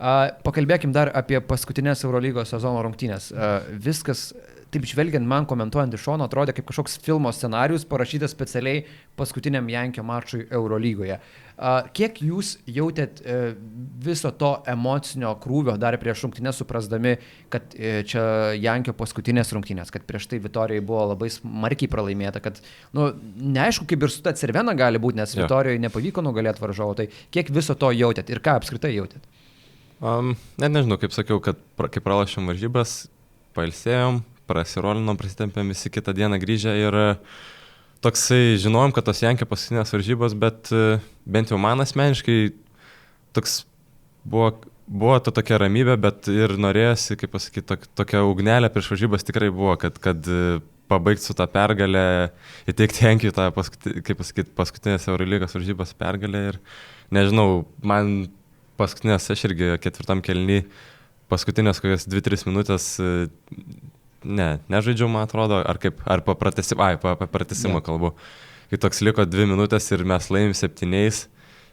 [0.00, 3.32] A, Pakalbėkim dar apie paskutinės Eurolygos sezono rungtynės.
[3.36, 4.32] A, Viskas,
[4.70, 8.84] taip žvelgiant man komentuojant iš šono, atrodė kaip kažkoks filmo scenarius parašytas specialiai
[9.18, 11.18] paskutiniam Jankio mačui Eurolygoje.
[11.92, 13.34] Kiek jūs jautėt e,
[14.00, 17.18] viso to emocinio krūvio dar prieš rungtynės, suprasdami,
[17.52, 18.22] kad e, čia
[18.56, 22.62] Jankio paskutinės rungtynės, kad prieš tai Vitorijai buvo labai smarkiai pralaimėta, kad,
[22.96, 25.44] nu, neaišku, kaip ir su ta Cervena gali būti, nes Jo.
[25.44, 29.28] Vitorijai nepavyko nugalėti varžovo, tai kiek viso to jautėt ir ką apskritai jautėt?
[30.00, 33.02] Um, net nežinau, kaip sakiau, kad pra, kai pralašėm varžybas,
[33.56, 37.06] pailsėjom, prasirolinom, prasitempėm visi kitą dieną grįžę ir e,
[38.04, 42.40] toksai žinojom, kad tos Jankio paskutinės varžybos, bet e, bent jau man asmeniškai
[43.36, 43.62] toks
[44.24, 44.50] buvo,
[44.90, 49.52] buvo ta tokia ramybė, bet ir norėjosi, kaip pasakyti, tok, tokia ugnelė prieš varžybas tikrai
[49.54, 50.58] buvo, kad, kad e,
[50.90, 52.04] pabaigti su tą pergalę,
[52.70, 56.60] įteikti Jankijui tą, paskuti, kaip pasakyti, paskutinės Eurolygos varžybos pergalę ir
[57.14, 58.30] nežinau, man
[58.80, 60.64] paskutinės, aš irgi ketvirtam kelny,
[61.30, 62.90] paskutinės kokias 2-3 minutės,
[64.24, 67.84] ne, nežaidžiau, man atrodo, ar kaip, ar papratesimo, ai, papratesimo Ne.
[67.84, 68.14] kalbu.
[68.70, 71.24] Kai toks liko 2 minutės ir mes laimim septyniais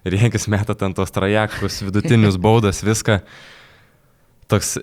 [0.07, 3.19] ir Jankis meta ten tos trajekus, vidutinius baudas, viską.
[4.47, 4.77] Toks,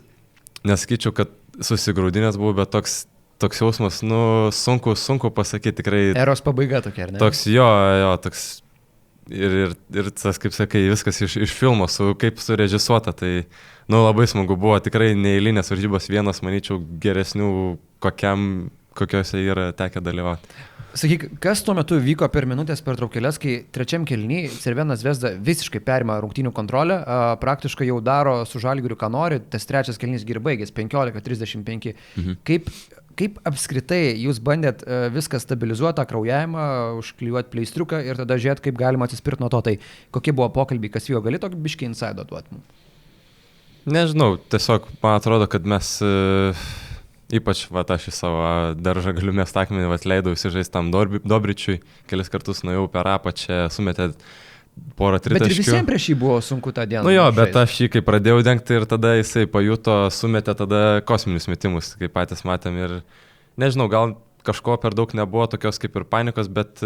[0.64, 3.06] nesakyčiau, kad susigaudinęs buvau, bet toks,
[3.40, 7.18] toks jausmas, nu, sunku, sunku pasakyti, tikrai Eros pabaiga tokia, ar ne?
[7.22, 7.64] Toks jo,
[8.02, 8.44] jo, toks.
[9.32, 13.46] Ir, ir, ir tas, kaip sakai, viskas iš, iš filmo, su, kaip surežisuota, tai,
[13.88, 17.48] nu, labai smagu buvo, tikrai neįlinės varžybos vienas, manyčiau, geresnių,
[18.04, 20.60] kokiam, kokiuose yra tekę dalyvauti.
[20.94, 25.80] Sakyk, kas tuo metu vyko per minutės per traukėlės, kai trečiam kelnyje Cervenas Vesda visiškai
[25.82, 30.38] perima rungtynių kontrolę, a, praktiškai jau daro su žalgiriu, ką nori, tas trečias kelnys ir
[30.44, 31.96] baigės 15-35.
[32.20, 32.38] Mhm.
[32.46, 32.70] Kaip,
[33.18, 36.64] kaip apskritai jūs bandėt a, viską stabilizuoti, tą kraujavimą,
[37.00, 39.76] užklijuoti pleistriuką ir tada žiūrėti, kaip galima atsispirti nuo to, tai
[40.14, 42.62] kokie buvo pokalbiai, kas vyko, gali tokį biškį insaido duoti?
[43.84, 46.12] Nežinau, tiesiog man atrodo, kad mes e,
[47.36, 48.44] ypač, va, aš į savo
[48.80, 53.66] daržą galiu mest akmenį, va, leidau įsižaisti tam Dorbi- Dobričiui, kelis kartus nuėjau per apačią,
[53.74, 54.12] sumetė
[54.98, 55.62] porą Bet tritaškių.
[55.62, 57.04] visiems prieš jį buvo sunku tą dieną.
[57.06, 57.62] Nu jo, bet žaist.
[57.62, 62.44] aš jį kai pradėjau dengti ir tada jisai pajuto, sumetė tada kosminius metimus, kaip patys
[62.46, 62.78] matėm.
[62.78, 62.96] Ir
[63.60, 66.82] nežinau, gal kažko per daug nebuvo tokios kaip ir panikos, bet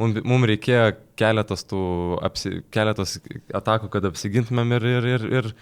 [0.00, 1.82] mums mum reikėjo keletas, tų,
[2.24, 3.18] apsi, keletas
[3.54, 5.52] atakų, kad apsigintumėm ir, ir, ir, ir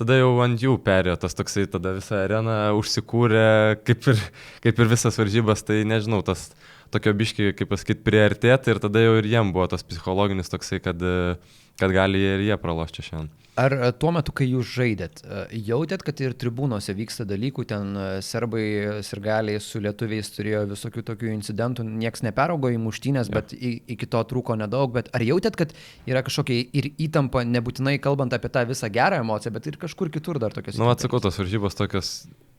[0.00, 3.46] tada jau ant jų perėjo tas toksai, tada visą areną užsikūrė,
[3.84, 4.22] kaip ir,
[4.64, 6.48] kaip ir visas varžybas, tai nežinau, tas
[6.90, 11.00] tokio biški, kaip pasakyti, priartėti ir tada jau ir jiem buvo tas psichologinis toksai, kad,
[11.02, 11.36] e,
[11.80, 13.30] kad gali ir jie pralošti šiandien.
[13.60, 17.94] Ar e, tuo metu, kai jūs žaidėt, e, jautėt, kad ir tribūnose vyksta dalykų, ten
[18.24, 18.64] serbai
[19.04, 23.38] ir galiai su lietuviais turėjo visokių tokių incidentų, nieks neperaugo į muštynės, Jo.
[23.38, 25.74] bet iki to trūko nedaug, bet ar jautėt, kad
[26.10, 30.42] yra kažkokia ir įtampa, nebūtinai kalbant apie tą visą gerą emociją, bet ir kažkur kitur
[30.42, 32.14] dar tokios Na, nu, atsakau, tos varžybos tokios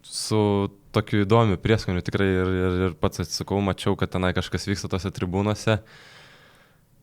[0.07, 4.89] su tokiu įdomiu prieskoniu tikrai ir, ir, ir pats atsakau, mačiau, kad tenai kažkas vyksta
[4.91, 5.79] tose tribūnose.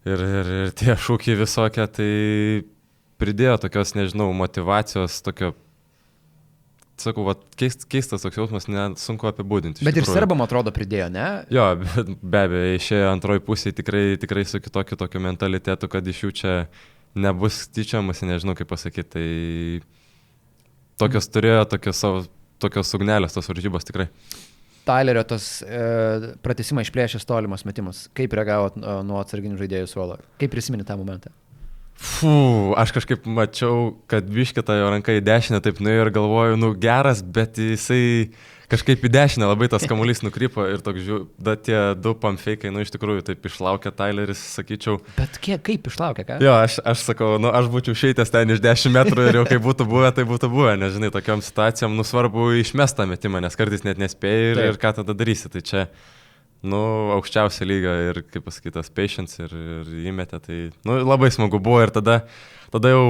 [0.09, 2.11] Ir, ir, ir tie šūkiai visokie, tai
[3.21, 5.53] pridėjo tokios, nežinau, motivacijos, tokio,
[7.03, 9.83] sakau, va, keist, keistas toks jausmas, net sunku apibūdinti.
[9.83, 10.21] Bet ir tikrųjų.
[10.21, 11.27] serbam atrodo pridėjo, ne?
[11.55, 16.25] Jo, bet be abejo, išėjo antroji pusė tikrai, tikrai su kitokiu tokiu mentalitetu, kad iš
[16.25, 16.55] jų čia
[17.19, 19.09] nebus tyčiamasi, nežinau kaip pasakyti.
[19.15, 19.27] Tai
[21.03, 22.25] tokios turėjo tokios, savo,
[22.63, 24.09] tokios ugnelės tos varžybos tikrai.
[24.89, 28.07] Tailerio tas e, pratesimą išplėšęs tolimas metimas.
[28.17, 30.17] Kaip reagavot e, nuo atsarginių žaidėjų suolo?
[30.41, 31.33] Kaip prisiminė tą momentą?
[31.99, 36.71] Fū, aš kažkaip mačiau, kad biškita jo ranka į dešinę taip nuėjo ir galvoju, nu
[36.79, 38.31] geras, bet jisai
[38.69, 42.83] kažkaip į dešinę labai tas kamuolys nukrypo ir toks žiū, da tie du pamfeikai, nu
[42.85, 44.99] iš tikrųjų taip išlaukė Tyleris, sakyčiau.
[45.17, 46.39] Bet kiek, kaip išlaukė, ką?
[46.45, 49.65] Jo, aš, aš sakau, nu aš būčiau šeitęs ten iš 10 metrų ir jau kaip
[49.65, 54.01] būtų buvę, tai būtų buvę, nežinai, tokiam situacijom, nu svarbu išmestą metimą, nes kartais net
[54.03, 54.71] nespėjai ir, Taip.
[54.75, 55.49] ir ką tada darysi.
[55.53, 55.87] Tai čia,
[56.69, 56.83] nu,
[57.17, 61.95] aukščiausia lyga ir, kaip pasakytas, patience ir, ir įmetė, tai, nu, labai smagu buvo ir
[61.95, 62.21] tada,
[62.75, 63.05] tada jau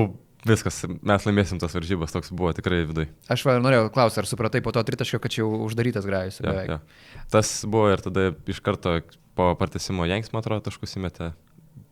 [0.46, 3.08] viskas, mes laimėsim tas varžybas, toks buvo tikrai vidai.
[3.32, 6.38] Aš va, norėjau klausti, ar supratai po to tritaškio, kad čia jau uždarytas grajus.
[6.42, 6.76] Ja, beveik.
[6.76, 7.24] ja.
[7.32, 9.00] Tas buvo ir tada iš karto
[9.38, 11.32] po partesimo Janks, man atrodo, taškus įmetė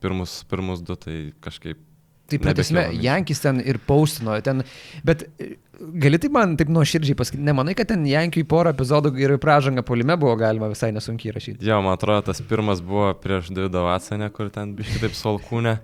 [0.03, 1.83] pirmus, pirmus du, tai kažkaip
[2.27, 2.89] Tai pratesime.
[2.99, 4.65] Jankis ten ir paustino, ten,
[5.07, 5.53] bet e,
[6.03, 10.17] gali taip man taip nuoširdžiai pasakyti, nemanai, kad ten Jankiui porą epizodų ir pražangą polime
[10.19, 11.63] buvo galima visai nesunkiai rašyti.
[11.67, 15.77] Jo, man atrodo, tas pirmas buvo prieš Davidą Vatsanę, kur ten biškai taip solkūnė.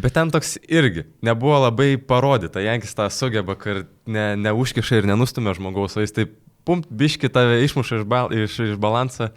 [0.00, 2.62] Bet ten toks irgi nebuvo labai parodyta.
[2.64, 7.60] Jankis tą sugeba, kad ne, neužkiša ir nenustumia žmogaus, o jis taip pumpt biški tave
[7.64, 9.30] išmuša iš, bal, iš, iš balansą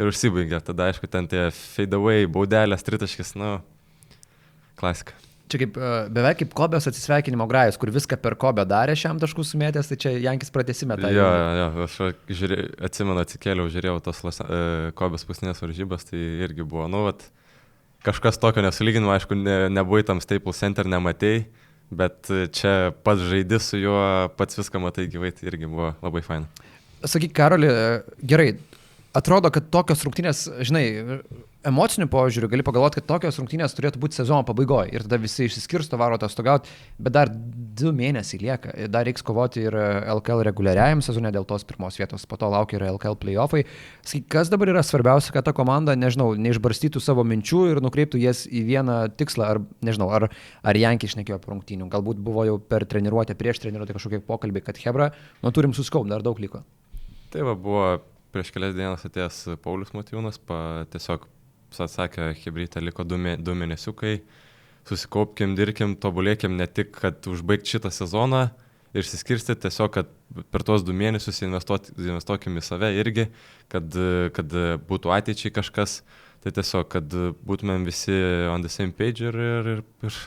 [0.00, 0.60] ir užsibaigia.
[0.64, 3.58] Tada, aišku, ten tie fade away, baudelės, tritaškis, nu,
[4.80, 5.16] klasika.
[5.50, 9.42] Čia kaip, e, beveik kaip Kobės atsisveikinimo grajus, kur viską per Kobę darė šiam taškų
[9.46, 11.10] sumėtęs, tai čia Jankis pratesime tą.
[11.10, 11.96] Jo, jo, jo, aš
[12.38, 14.60] žiūrė, atsimenu, atsikėliau, žiūrėjau tos e,
[14.98, 17.26] Kobės paskutinės varžybas, tai irgi buvo, nu, vat,
[18.06, 21.44] kažkas tokio nesulyginimo, aišku, ne, nebuvai tam Staples Center, nematei,
[21.90, 24.00] bet čia pats žaidži su juo,
[24.38, 26.46] pats viską matai gyvai, tai irgi buvo labai fain.
[27.00, 28.50] Sakyk, Karoli, e, gerai,
[29.16, 30.84] atrodo, kad tokios rungtynės, žinai,
[31.66, 35.98] emocinių požiūrių gali pagalvoti, kad tokios rungtynės turėtų būti sezono pabaigoje ir tada visi išsiskirsto,
[36.00, 36.70] varo atostogauti,
[37.00, 41.98] bet dar du mėnesiai lieka, dar reiks kovoti ir LKL reguliariajam sezone dėl tos pirmos
[42.00, 43.64] vietos, po to laukia ir LKL playoffai.
[44.00, 48.46] Sakyk, kas dabar yra svarbiausia, kad ta komanda, nežinau, neišbarstytų savo minčių ir nukreiptų jas
[48.48, 50.30] į vieną tikslą, ar nežinau, ar,
[50.64, 54.80] ar Jankį išnekėjo apie rungtynių, galbūt buvo jau per treniruotę, prieš treniruotę kažkokie pokalbiai, kad
[54.80, 55.10] Hebra,
[55.44, 56.64] nu turim suskaup, dar daug liko.
[57.30, 57.84] Tai va, buvo
[58.34, 61.28] prieš kelias dienas atėjęs Paulius Matijūnas, pa, tiesiog
[61.78, 64.18] atsakė, Hebrytė liko du, mė, du mėnesiukai,
[64.88, 68.48] susikaupkim, dirbkim, tobulėkim ne tik, kad užbaigti šitą sezoną
[68.90, 70.10] ir išsiskirstyti, tiesiog, kad
[70.50, 73.28] per tuos du mėnesius investuokim į save irgi,
[73.70, 73.98] kad,
[74.34, 74.56] kad
[74.88, 76.00] būtų ateičiai kažkas,
[76.42, 78.16] tai tiesiog, kad būtumėm visi
[78.50, 80.22] on the same page ir, ir, ir, ir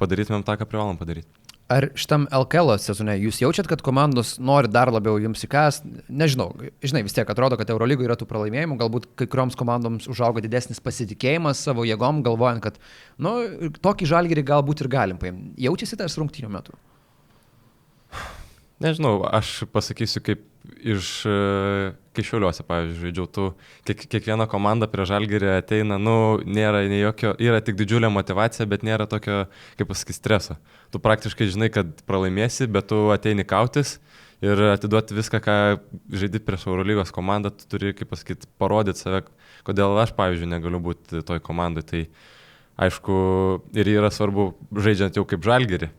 [0.00, 1.45] padarytumėm tą, ką privalom padaryti.
[1.66, 5.80] Ar šitam LKL sezone jūs jaučiat, kad komandos nori dar labiau jums įkas?
[6.06, 10.44] Nežinau, žinai, vis tiek atrodo, kad Eurolygoje yra tų pralaimėjimų, galbūt kai kurioms komandoms užauga
[10.44, 12.78] didesnis pasitikėjimas savo jėgom, galvojant, kad,
[13.18, 13.34] nu,
[13.82, 15.56] tokį žalgerį galbūt ir galim paimti.
[15.66, 16.78] Jaučiasi tas rungtynių metu?
[18.86, 20.46] Nežinau, aš pasakysiu, kaip
[20.86, 21.16] iš
[22.16, 23.44] kišiuliuose, pavyzdžiui, žaidžiau, tu
[23.88, 28.84] kiek, kiekviena komanda prie žalgerį ateina, nu, nėra nei jokio, yra tik didžiulė motivacija, bet
[28.86, 29.44] nėra tokio,
[29.78, 30.58] kaip pasakyti, streso.
[30.94, 33.98] Tu praktiškai žinai, kad pralaimėsi, bet tu ateini kautis
[34.44, 35.58] ir atiduoti viską, ką
[36.12, 39.24] žaidži prieš Eurolygos komandą, tu turi, kaip pasakyti, parodyti save,
[39.66, 41.84] kodėl aš, pavyzdžiui, negaliu būti toj komandai.
[41.86, 42.02] Tai
[42.86, 43.14] aišku,
[43.76, 45.92] ir yra svarbu žaidžiant jau kaip žalgerį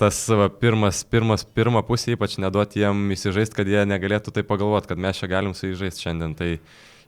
[0.00, 4.92] tas va, pirmas, pirmas, pirmą pusę ypač neduoti jiem įsižaisti, kad jie negalėtų tai pagalvoti,
[4.92, 6.36] kad mes čia galim su jais žaisti šiandien.
[6.38, 6.54] Tai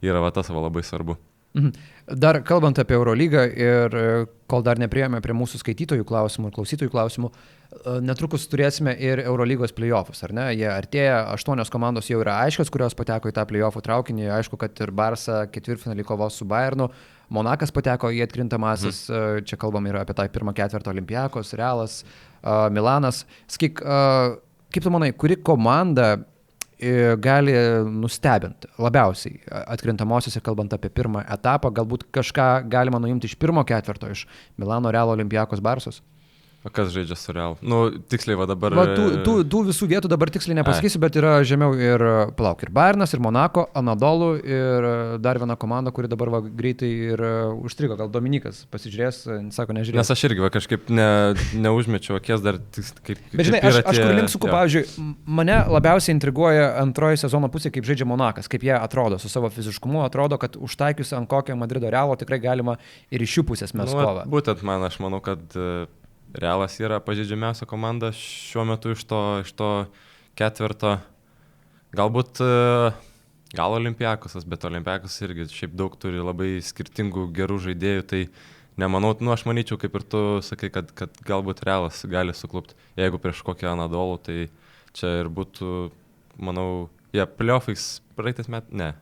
[0.04, 1.16] yra va, tas va, labai svarbu.
[1.54, 1.70] Mhm.
[2.18, 4.06] Dar kalbant apie Eurolygą ir e,
[4.50, 9.72] kol dar nepriejome prie mūsų skaitytojų klausimų ir klausytojų klausimų, e, netrukus turėsime ir Eurolygos
[9.76, 10.48] playoffs, ar ne?
[10.58, 14.28] Jie artėja, aštuonios komandos jau yra aiškios, kurios pateko į tą playoffų traukinį.
[14.40, 16.90] Aišku, kad ir Barça ketvirtfinalį kovos su Bayernu.
[17.32, 19.46] Monakas pateko į atkrintamasis, mhm.
[19.48, 22.33] čia kalbam ir apie tą pirmą ketvirtą Olimpijakos, Realas, uh,
[22.70, 23.24] Milanas.
[23.50, 26.12] Skik, kaip tu manai, kuri komanda
[26.78, 27.54] e, gali
[27.88, 29.38] nustebinti labiausiai
[29.76, 34.26] atkrintamosiose, kalbant apie pirmą etapą, galbūt kažką galima nuimti iš pirmo ketvirto, iš
[34.60, 36.02] Milano, Realo, Olimpijakos, Barsos?
[36.64, 37.58] O kas žaidžia su Real?
[37.60, 38.72] Nu, tiksliai va dabar.
[38.72, 41.02] Va, tų, tų, tų visų vietų dabar tiksliai nepasakysiu, Ai.
[41.02, 42.04] bet yra žemiau ir,
[42.38, 44.86] palauk, ir Bayernas, ir Monako, Anadolu, ir
[45.20, 47.22] dar viena komanda, kuri dabar va, greitai ir
[47.52, 49.18] užstrigo, gal Dominikas pasižiūrės,
[49.52, 50.00] sako, nežiūrės.
[50.00, 51.08] Nes aš irgi va, kažkaip ne,
[51.66, 53.20] neužmečiau akies dar tiks, kaip.
[53.34, 55.04] Bet žinai, aš, aš kur link suku, pavyzdžiui,
[55.40, 60.00] mane labiausiai intriguoja antroji sezono pusė, kaip žaidžia Monakas, kaip jie atrodo su savo fiziškumu,
[60.06, 62.78] atrodo, kad užtaikius ant kokio Madrido Realo tikrai galima
[63.12, 64.24] ir iš jų pusės mes nu, kovą.
[64.32, 65.84] Būtent man, aš manau, kad uh,
[66.34, 69.68] Realas yra pažydžiamiausia komanda šiuo metu iš to, iš to
[70.34, 70.96] ketvirto.
[71.94, 72.40] Galbūt
[73.54, 78.22] gal Olimpiakosas, bet Olimpiakosas irgi šiaip daug turi labai skirtingų gerų žaidėjų, tai
[78.80, 82.74] nemanau, nu aš manyčiau, kaip ir tu sakai, kad, kad galbūt Realas gali suklupti.
[82.98, 84.38] Jeigu prieš kokią Anadolų, tai
[84.98, 85.70] čia ir būtų,
[86.42, 88.96] manau, jie ja, playoffais praeitais metais, ne,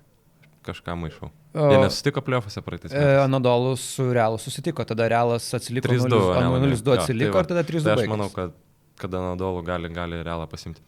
[0.69, 1.33] kažką maišau.
[1.53, 2.95] Jie nesusitiko plėfuose praeitais.
[2.97, 6.71] E, Anadolu su Realu susitiko, tada Realas atsiliko 3-2, 0-2 Realo, ne?
[6.73, 7.43] atsiliko Jo, tai ir va.
[7.51, 7.83] tada 3-2.
[7.85, 8.55] Tai aš manau, kad,
[9.03, 10.81] kad Anadolu gali, gali realą pasimti.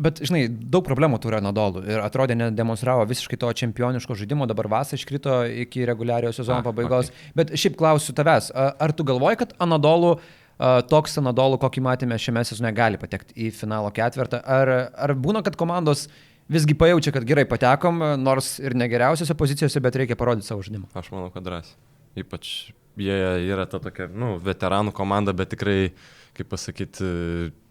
[0.00, 4.96] Bet, žinai, daug problemų turi Anadolu ir atrodė nedemonstravo visiškai to čempioniško žaidimo, dabar vasą
[4.96, 7.12] iškrito iki reguliariojo sezono A, pabaigos.
[7.36, 10.14] Bet šiaip klausiu tavęs, ar tu galvoji, kad Anadolu,
[10.56, 14.40] a, toks Anadolu, kokį matėme šiame sezone, gali patekti į finalo ketvirtą?
[14.44, 16.10] Ar, ar būna, kad komandos
[16.52, 20.90] visgi pajaučia, kad gerai patekom, nors ir negeriausiose pozicijose, bet reikia parodyti savo žaidimą?
[20.96, 21.78] Aš manau, kad drąsiai.
[22.16, 22.52] Ypač
[22.96, 23.16] jie
[23.50, 25.92] yra ta tokia, nu, veteranų komanda, bet tikrai,
[26.36, 27.10] kaip pasakyti,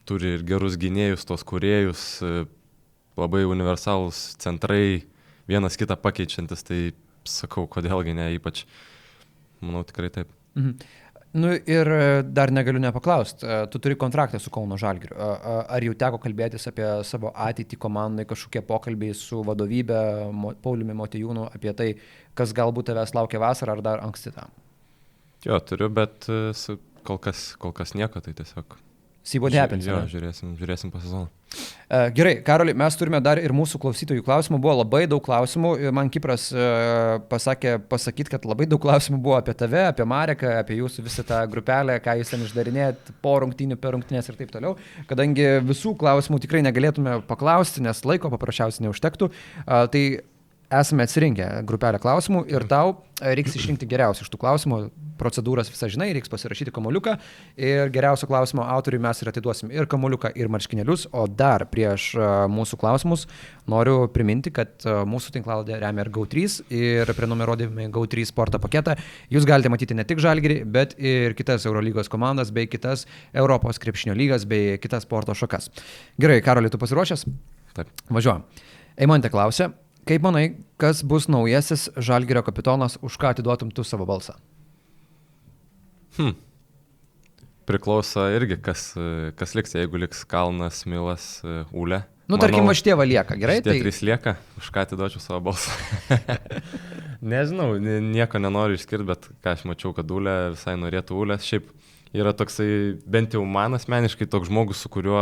[0.06, 2.04] turi ir gerus gynėjus, tos kuriejus,
[3.18, 5.06] labai universalūs centrai,
[5.50, 6.80] vienas kitą pakeičiantis, tai
[7.26, 8.66] sakau, kodėlgi ne, ypač,
[9.64, 10.30] manau, tikrai taip.
[10.56, 10.78] Mhm.
[11.36, 15.18] Nu ir e, dar negaliu nepaklausti, tu turi kontraktą su Kauno Žalgiriu.
[15.20, 20.00] A- Ar jau teko kalbėtis apie savo ateitį komandai, kažkokie pokalbiai su vadovybė,
[20.64, 21.90] Pauliumi Motijūnu apie tai,
[22.40, 24.54] kas galbūt tavęs laukia vasarą ar dar anksti tam?
[25.46, 26.54] Jo, turiu, bet e,
[27.06, 28.78] kol, kas, kol kas nieko, tai tiesiog.
[29.26, 29.88] See what happens.
[29.90, 31.32] Jo, žiūrėsim, žiūrėsim po sezono.
[31.90, 34.60] E, Gerai, Karoli, mes turime dar ir mūsų klausytojų klausimų.
[34.62, 35.72] Buvo labai daug klausimų.
[35.82, 36.68] Ir Man Kipras e,
[37.32, 41.42] pasakė pasakyti, kad labai daug klausimų buvo apie tave, apie Mareką, apie jūsų visą tą
[41.50, 44.76] grupelę, ką jūs ten išdarinėjat po rungtynių, per rungtynės ir taip toliau.
[45.10, 49.34] Kadangi visų klausimų tikrai negalėtume paklausti, nes laiko paprasčiausiai neužtektų,
[49.66, 50.06] tai
[50.74, 54.80] esame atsirinkę grupelę klausimų ir tau e, reiks išrinkti geriausių iš tų klausimų.
[55.16, 57.14] Procedūras visą žinai, reiks pasirašyti kamuoliuką
[57.64, 61.06] ir geriausio klausimo autoriui mes ir atiduosim ir kamuoliuką, ir marškinėlius.
[61.16, 63.24] O dar prieš e, mūsų klausimus
[63.72, 68.98] noriu priminti, kad e, mūsų tinklalaidė remia ir GAU3 ir prenumeruodami GAU3 sporto paketą
[69.32, 74.18] jūs galite matyti ne tik Žalgirį, bet ir kitas Eurolygos komandas bei kitas Europos krepšinio
[74.20, 75.72] lygas bei kitas sporto šakas.
[76.20, 77.28] Gerai, Karoli, tu pasiruošęs?
[77.76, 77.92] Taip.
[78.12, 78.44] Važiuojam.
[78.96, 79.72] Eimantė klausia,
[80.08, 80.46] kaip manai,
[80.82, 84.38] kas bus naujasis Žalgirio kapitonas, už ką atiduotum tu savo balsą?
[86.18, 86.36] Hm.
[87.66, 88.92] Priklauso irgi, kas,
[89.40, 91.40] kas liks, jeigu liks Kalnas, Milas,
[91.74, 92.04] Ule.
[92.30, 93.60] Nu, tarkim, va šitie va lieka, gerai?
[93.66, 95.74] Tai trys lieka, už ką atiduočiau savo balsą.
[97.34, 101.38] Nežinau, ni- nieko nenoriu išskirti, bet ką aš mačiau, kad Ule visai norėtų Ule.
[101.42, 101.70] Šiaip
[102.18, 102.68] yra toksai,
[103.06, 105.22] bent jau man asmeniškai, toks žmogus, su kuriuo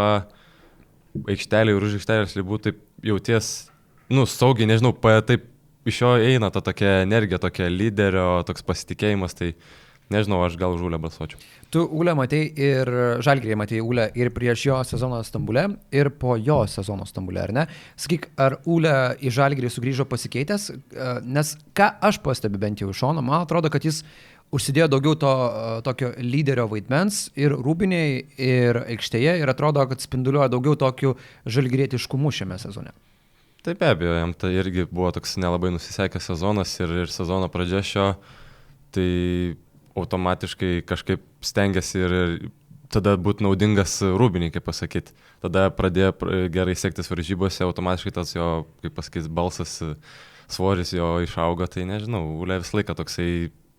[1.27, 3.51] aikštelė ir už aikštelės ribų taip jauties,
[4.13, 4.93] nu, saugiai, nežinau,
[5.27, 5.49] taip
[5.89, 9.53] iš jo eina ta tokia energija, tokia lyderio, toks pasitikėjimas, tai
[10.13, 11.41] nežinau, aš gal už Ule balsuočiau.
[11.73, 12.89] Tu Ule matei ir
[13.25, 17.65] Žalgirį matei Ule ir prieš jo sezoną Stambule, ir po jo sezono Stambule, ar ne?
[17.99, 23.01] Sakyk, ar Ule į Žalgirį sugrįžo pasikeitęs, E, nes ką aš pastebiu bent jau iš
[23.01, 24.03] šono, man atrodo, kad jis
[24.53, 30.51] užsidėjo daugiau to e, tokio lyderio vaidmens ir rūbiniai, ir aikštėje, ir atrodo, kad spinduliuoja
[30.53, 31.15] daugiau tokių
[31.57, 32.93] žalgirietiškumų šiame sezone.
[33.63, 37.79] Tai be abejo, jam tai irgi buvo toks nelabai nusisekęs sezonas ir, ir sezono pradžia
[37.85, 38.07] šio,
[38.91, 39.55] tai
[39.95, 42.33] automatiškai kažkaip stengiasi ir, ir
[42.91, 45.15] tada būtų naudingas rūbiniai, kaip pasakyti.
[45.45, 48.49] Tada pradėjo pr- gerai sektis varžybose, automatiškai tas jo,
[48.83, 49.77] kaip pasakyti, balsas,
[50.51, 53.29] svoris jo išaugo, tai nežinau, Ule visą laiką toksai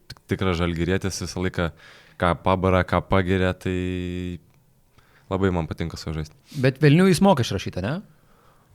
[0.08, 1.68] tik- tikras žalgyrėtis, visą laiką
[2.24, 4.40] ką pabara, ką pagiria, tai
[5.28, 6.34] labai man patinka su žaisti.
[6.56, 7.98] Bet Vilnių jis moka išrašyti, ne?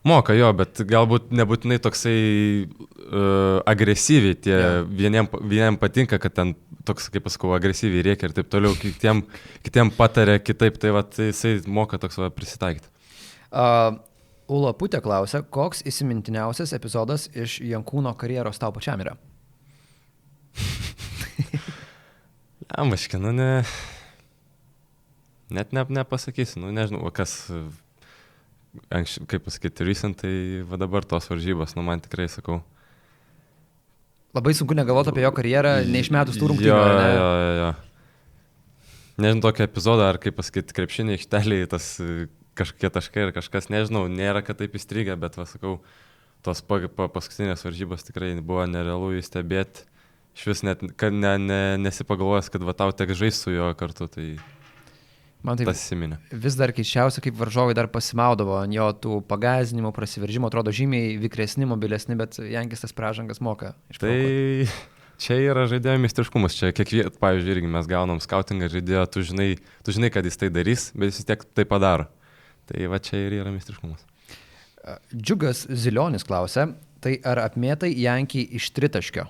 [0.08, 2.20] Moka jo, bet galbūt nebūtinai toksai
[2.64, 4.38] uh, agresyviai.
[4.40, 4.84] Tie yeah.
[4.88, 6.54] vieniem, vieniem patinka, kad ten
[6.88, 9.26] toks, kaip pasakau, agresyviai reikia ir taip toliau, kitiem,
[9.66, 12.88] kitiem patarė kitaip, tai va, tai jisai moka toks va, prisitaikyti.
[13.50, 14.00] Uh,
[14.50, 19.14] Ula Putė klausia, koks įsimintiniausias epizodas iš Jankūno karjeros tau pačiam yra?
[22.82, 23.52] Amaškė, nu ne.
[25.54, 27.50] Net ne, nepasakysiu, nu nežinau, kas,
[28.93, 32.62] anksčiau, kaip pasakyti, recent, tai va dabar tos varžybos, nu man tikrai sakau.
[34.36, 36.69] Labai sunku negalvoti apie jo karjerą, neišmetus tų rungtynių.
[36.69, 37.08] Jo, ne?
[37.15, 37.69] jo, jo, jo.
[39.19, 41.88] Nežinau, tokį epizodą, ar kaip pasakyti, krepšinį aikštelį, tas
[42.60, 45.79] kažkokie taškai ir kažkas, nežinau, nėra, kad taip įstrigę, bet, va, sakau,
[46.45, 49.88] tos pa, pa, paskutinės varžybos tikrai buvo nerealu jį stebėti.
[50.38, 54.08] Iš vis net kad ne, ne, nesipagalvojęs, kad va tau tek žaisti su juo kartu,
[54.13, 54.27] tai
[55.45, 56.17] Man tai tas įsiminė.
[56.36, 61.67] vis dar keiščiausia, kaip varžovai dar pasimaudavo ant jo tų pagazinimų, prasiveržimų, atrodo žymiai vikresni,
[61.69, 63.72] mobilesni, bet Jankis tas pražangas moka.
[63.93, 64.68] išprovokuoti.
[64.68, 69.49] Tai čia yra žaidėjo mistiškumas, čia kiekvieną, pavyzdžiui, irgi mes gaunam skautingą žaidėjo, tu žinai,
[69.88, 72.09] tu žinai, kad jis tai darys, bet jis vis tiek tai padaro.
[72.68, 74.03] Tai va čia ir yra mistiškumas.
[75.16, 76.68] Džiugas Zilionis klausia,
[76.99, 79.30] tai ar apmėtai Jankį iš tritaškio?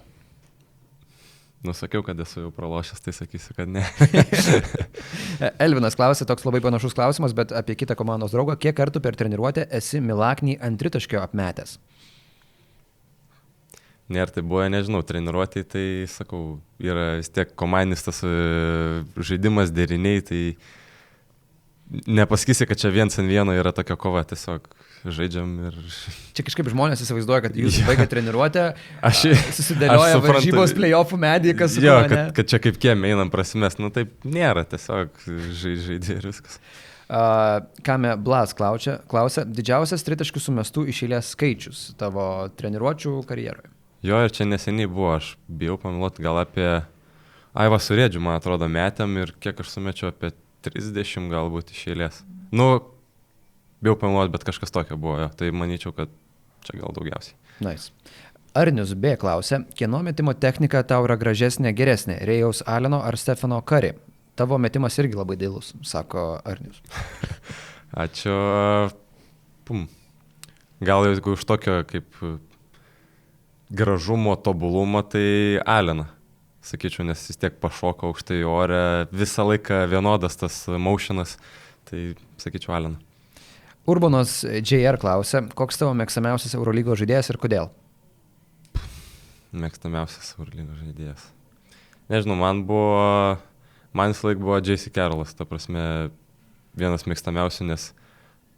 [1.59, 3.81] Nusakiau, kad esu jau pralošęs, tai sakysiu, kad ne.
[5.65, 9.65] Elvinas klausė, toks labai panašus klausimas, bet apie kitą komandos draugą, kiek kartų per treniruotę
[9.75, 11.75] esi Milaknį ant tritaškio apmetęs?
[14.09, 16.43] Nėra tai buvo, nežinau, treniruotėjai, tai sakau,
[16.81, 18.31] yra vis tiek komandinis tas e,
[19.19, 20.41] žaidimas, deriniai, tai
[22.07, 24.71] nepasakysi, kad čia viens ant vieno yra tokia kova, tiesiog
[25.05, 25.77] žaidžiam ir...
[26.35, 28.65] Čia kažkaip žmonės įsivaizduoja, kad jūs baigė treniruotę,
[29.09, 29.21] Aš,
[29.55, 30.33] susidėlioja aš suprantu.
[30.35, 34.11] varžybos playoffų medį, kas jo, buvo, kad, kad čia kaip kiemė einam prasimės, nu taip
[34.27, 35.23] nėra, tiesiog
[35.55, 36.59] žai- žaidži ir viskas.
[37.09, 42.27] Uh, Kame Blas klausia, klausia, didžiausias tritaškių sumestų išėlės skaičius tavo
[42.59, 43.71] treniruočių karjeroje.
[44.05, 46.67] Jo, ir čia neseniai buvo, aš bijau pameluoti gal apie
[47.59, 50.29] Aivą Surėdžių, man atrodo, metėm ir kiek aš sumečiau apie
[50.69, 52.21] 30 galbūt iš eilės.
[52.53, 52.69] Nu,
[53.81, 56.11] bijau pameluoti, bet kažkas tokio buvo, tai manyčiau, kad
[56.67, 57.37] čia gal daugiausiai.
[57.63, 57.91] Nice.
[58.53, 59.15] Arnius B.
[59.19, 63.93] klausia, kieno metimo technika tau yra gražesnė, geresnė- Rėjaus Aleno ar Stefano Kari?
[64.35, 66.81] Tavo metimas irgi labai dailus, sako Arnius.
[68.03, 68.91] Ačiū.
[69.65, 69.87] Pum.
[70.81, 72.15] Gal jeigu už tokio kaip
[73.69, 76.09] gražumo, tobulumo, tai Alena.
[76.65, 78.81] Sakyčiau, nes vis tiek pašoka aukštai į orę,
[79.15, 81.37] visą laiką vienodas tas motionas,
[81.87, 83.08] tai sakyčiau Alena.
[83.89, 87.69] Urbanos JR klausia, koks tavo mėgstamiausias Eurolygos žaidėjas ir kodėl?
[89.55, 91.23] Mėgstamiausias Eurolygos žaidėjas.
[92.09, 93.37] Nežinau, man buvo,
[93.97, 94.91] man visą laiką buvo J.C.
[94.93, 96.09] Carolas, ta prasme,
[96.77, 97.87] vienas mėgstamiausių, nes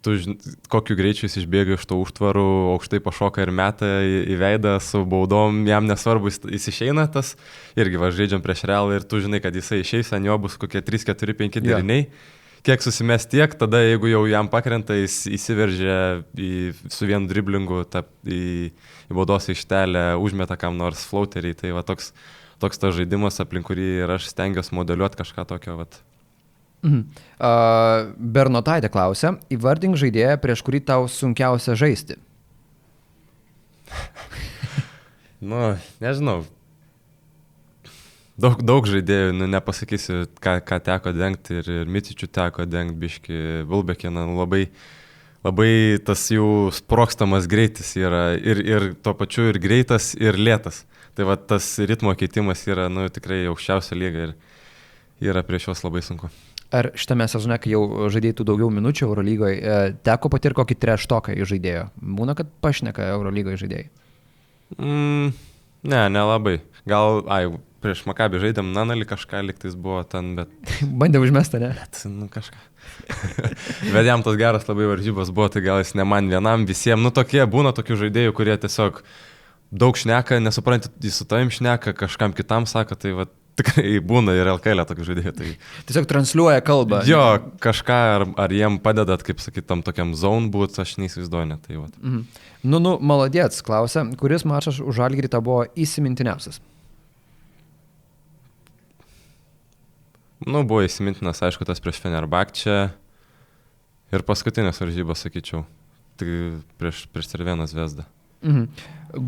[0.04, 0.36] tu žin-
[0.72, 5.62] kokiu greičiu jis išbėga iš to užtvarų, aukštai pašoka ir meta į, veidą su baudom,
[5.68, 7.36] jam nesvarbu, jis, išeina tas,
[7.78, 10.82] irgi va žaidžiam prieš realą ir tu žinai, kad jisai išeis, ant jo bus kokie
[10.84, 11.64] 3, 4, 5 Jo.
[11.70, 12.08] deriniai.
[12.62, 15.96] Kiek susimes tiek, tada jeigu jau jam pakrenta, jis įsiveržia
[16.38, 16.50] į,
[16.94, 18.70] su vienu driblingu ta, į,
[19.10, 21.56] į baudos aikštelę, užmeta kam nors flauterį.
[21.58, 22.12] Tai va toks,
[22.62, 25.74] toks tas žaidimas, aplink kurį ir aš stengiuosi modeliuoti kažką tokio.
[25.82, 25.98] Vat.
[26.86, 27.02] Mhm.
[27.42, 32.18] Uh, Bernotaitė klausia, įvardink žaidėją, prieš kurį tau sunkiausia žaisti.
[35.42, 36.44] Nu, nežinau.
[38.40, 43.40] Daug, daug žaidėjų, nu, nepasakysiu, ką, ką teko dengti ir, ir Mitičių teko dengti, biški,
[43.68, 44.62] Vilbekiną, nu, labai,
[45.44, 50.86] labai tas jų sprokstamas greitis yra ir, ir tuo pačiu ir greitas, ir lėtas.
[51.12, 54.32] Tai va tas ritmo keitimas yra, nu, tikrai aukščiausia lyga ir
[55.28, 56.30] yra prieš juos labai sunku.
[56.72, 61.50] Ar šitame sezone, kai jau žaidėjai daugiau minučių Eurolygoje, e, teko patirti kokį treštoką iš
[61.50, 61.82] žaidėjo?
[62.00, 63.90] Būna, kad pašneka Eurolygoje žaidėjai.
[64.78, 65.34] Mm,
[65.92, 66.62] ne, nelabai.
[66.88, 67.44] Gal, ai,
[67.82, 70.52] prieš Makabį žaidėm Nanalį kažką liktais buvo ten, bet
[71.00, 71.72] Bandė užmestą, ne?
[71.78, 72.60] Bet, nu kažką.
[73.94, 77.02] Bet jam tos geras labai varžybos buvo, tai gal jis ne man vienam, visiems.
[77.02, 79.02] Nu tokie būna tokių žaidėjų, kurie tiesiog
[79.72, 83.28] daug šneka, nesupranti, jis su tavim šneka, kažkam kitam sako, tai va
[83.60, 85.32] tikrai būna ir LKL tokių žaidėjų.
[85.38, 85.50] Tai
[85.88, 87.02] Tiesiog transliuoja kalbą.
[87.08, 87.22] jo,
[87.62, 91.78] kažką ar, ar jiem padedat, kaip sakyt, tam tokiam zone būt, aš neįsivaizduoju, net tai
[91.78, 91.88] va.
[92.00, 92.24] Mhm.
[92.62, 96.60] Nu, nu, maladėts, klausia, kuris mačas už Žalgirį tau buvo įsimintiniausias?
[100.46, 102.76] Nu, buvo įsimintinas, aišku, tas prieš Fenerbakčią
[104.12, 105.64] ir paskutinės varžybos, sakyčiau.
[106.20, 106.28] Tai
[106.80, 108.04] prieš, prieš Cervieną Vesdą.
[108.42, 108.66] Mhm.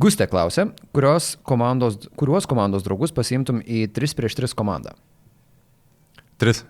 [0.03, 4.95] Gustė klausia, kurios komandos, kuriuos komandos draugus pasiimtum į 3 prieš 3 komandą?
[6.41, 6.65] Tris.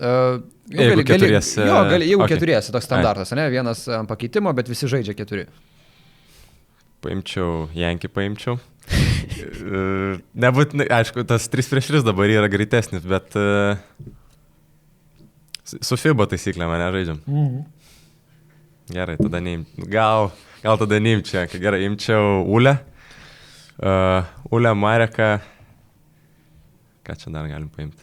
[0.00, 0.40] Uh,
[0.70, 2.38] Jeigu keturiese- Jo, gali, jeigu okay.
[2.38, 3.44] keturiesi, toks standartas, ne?
[3.52, 5.44] Vienas ant pakeitimo, bet visi žaidžia keturi.
[7.04, 8.58] Paimčiau, Jankį paimčiau.
[10.44, 13.36] Nebūtinai, aišku, tas 3 prieš 3 dabar yra greitesnis, bet
[15.70, 17.20] su FIBA taisyklė mane žaidžiam.
[18.90, 19.64] Gerai, tada neim.
[19.90, 20.32] Gal,
[20.64, 21.60] gal tada neimčiau, Jankį.
[21.62, 22.74] gerai, imčiau Ulę.
[23.80, 25.38] Uh, Ulę Mareką.
[27.06, 28.02] Ką čia dar galim paimti?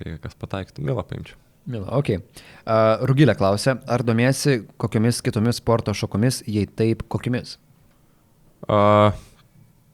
[0.00, 1.36] Reikia kas pataiktų, Milą paimčiau.
[1.68, 2.14] Mila, ok.
[2.16, 7.58] Uh, Rugilė klausia, ar domiesi kokiomis kitomis sporto šakomis, jei taip, kokiamis?
[8.66, 9.12] Uh,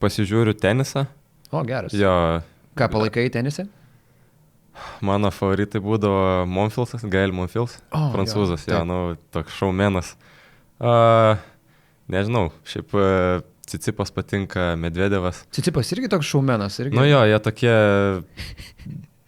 [0.01, 1.05] pasižiūriu tenisą.
[1.53, 1.93] O, geras.
[1.95, 2.41] Jo,
[2.75, 3.67] Ką palaikai tenise?
[5.05, 8.87] Mano favoritai būdavo Monfilsas, Gail Monfils, O, jo, prancūzas, jo, taip.
[8.89, 8.97] nu,
[9.31, 10.09] toks šaumenas.
[10.83, 11.37] Uh,
[12.11, 15.39] nežinau, šiaip uh, Cicipas patinka, Medvedevas.
[15.55, 16.75] Cicipas irgi toks šaumenas.
[16.83, 16.93] Irgi.
[16.99, 17.71] Nu jo, jie tokie,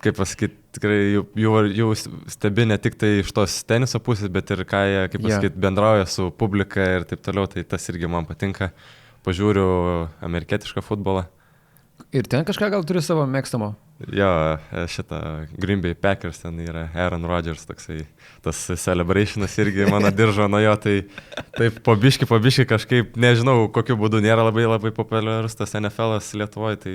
[0.03, 1.87] kaip pasakyti, tikrai jų, jų, jų
[2.35, 5.25] stebi ne tik tai iš tos teniso pusės, bet ir ką jie, kaip Jo.
[5.29, 8.73] pasakyti, bendrauja su publika ir taip toliau, tai tas irgi man patinka.
[9.27, 9.67] Pažiūriu
[10.23, 11.27] amerikietišką futbolą.
[12.15, 13.73] Ir ten kažką gal turi savo mėgstamo.
[14.13, 14.29] Jo,
[14.87, 15.19] šitą
[15.57, 18.03] Green Bay Packers ten yra Aaron Rodgers, toksai
[18.45, 20.95] tas celebrationas irgi mano diržo nuo jo, tai
[21.57, 26.93] taip pabiški, pabiški kažkaip, nežinau, kokiu būdu nėra labai labai populiarus tas NFL Lietuvoje, tai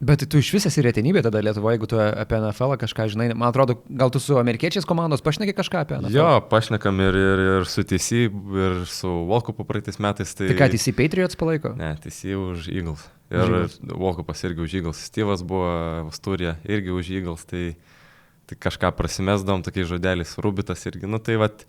[0.00, 3.26] Bet tu iš vis esi retenybė tada Lietuvoje, jeigu tu apie NFL kažką žinai.
[3.34, 6.16] Man atrodo, gal tu su amerikiečiais komandos pašneki kažką apie NFL?
[6.16, 8.22] Jo, pašnekam ir, ir, ir su TC,
[8.62, 10.32] ir su Volkupu praeitais metais.
[10.38, 11.74] Tai, tai ką, TC Patriots palaiko?
[11.76, 13.04] Ne, TC už Eagles.
[13.28, 15.04] Ir Volkupas irgi už Eagles.
[15.04, 15.68] Steve'as buvo
[16.08, 17.44] Vasturė irgi už Eagles.
[17.52, 17.66] Tai,
[18.48, 20.32] tai kažką prasimesdom tokiais žodeliais.
[20.40, 21.04] Rubitas irgi.
[21.12, 21.60] Nu tai vad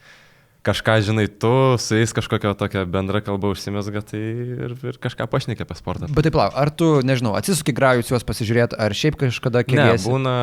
[0.66, 1.52] kažką žinai tu,
[1.82, 6.10] su jais kažkokia tokia bendra kalba užsimesga, tai ir, ir kažką pašnekė apie sportą.
[6.14, 10.06] Bet taip, lau, ar tu, nežinau, atsisuki grajus juos pasižiūrėti, ar šiaip kažkada keliesi?
[10.06, 10.36] Ne, būna,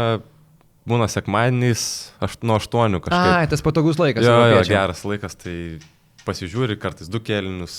[0.90, 1.84] būna sekmadieniais
[2.24, 3.36] aš, nuo 8 kažkaip.
[3.38, 4.26] Ai, tas patogus laikas.
[4.26, 5.56] Jo, jo, geras laikas, tai
[6.26, 7.78] pasižiūri kartais du kelinius,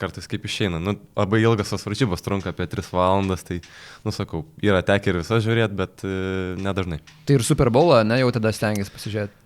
[0.00, 0.78] kartais kaip išeina.
[0.80, 3.58] Nu, labai ilgas tos varžybos trunka apie 3 valandas, tai,
[4.06, 6.14] nu sakau, yra tekę ir visą žiūrėti, bet e,
[6.62, 7.02] nedažnai.
[7.26, 9.36] Tai ir Super Bowlą, ne, jau tada stengiasi pasižiūrėti.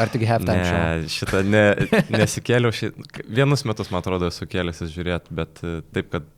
[0.00, 0.76] Ar tik halftime show?
[0.76, 1.64] Ne, šitą ne,
[2.12, 6.28] nesikėliau, šit, vienus metus, man atrodo, esu kėlęsis žiūrėti, bet e, taip, kad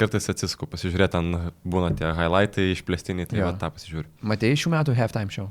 [0.00, 4.08] kartais atsisku pasižiūrėti, ten būna tie highlightai išplėstiniai, tai va, tą pasižiūriu.
[4.32, 5.50] Matėjai šių metų halftime show?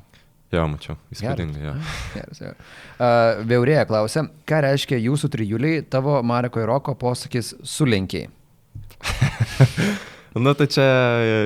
[0.49, 1.75] Jo, mačiau, įspūdingai, jo.
[2.15, 2.69] Geras, geras.
[2.97, 8.31] Uh, Veurėja klausia, ką reiškia jūsų trijuliai, tavo Mareko ir Roko posakis sulenkiai?
[10.33, 10.85] Na, nu, tai čia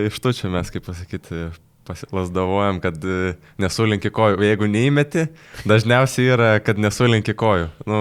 [0.08, 1.46] iš tučio mes, kaip pasakyti,
[1.88, 4.40] pasilasdavojam, kad e, nesulinki kojų.
[4.46, 5.28] Jeigu neįmeti,
[5.70, 7.68] dažniausiai yra, kad nesulinki kojų.
[7.90, 8.00] Nu,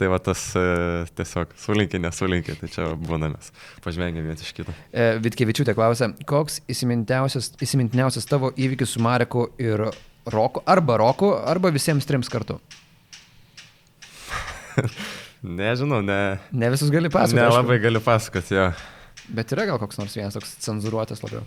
[0.00, 0.64] tai va tas e,
[1.18, 3.52] tiesiog sulinki, nesulinki, tai čia būna mes.
[3.84, 4.74] Pažvengiam vienas iš kito.
[4.92, 9.90] E, Vitkevičiūtė klausia, koks įsimintiniausias tavo įvykis su Mareku ir
[10.30, 12.58] Roku, arba Roku, arba visiems trims kartu?
[15.60, 16.38] Nežinau, ne.
[16.52, 17.40] Ne visus gali pasakoti.
[17.40, 18.66] Nelabai galiu pasakoti, jo.
[19.30, 21.44] Bet yra gal koks nors vienas toks cenzuruotas labiau.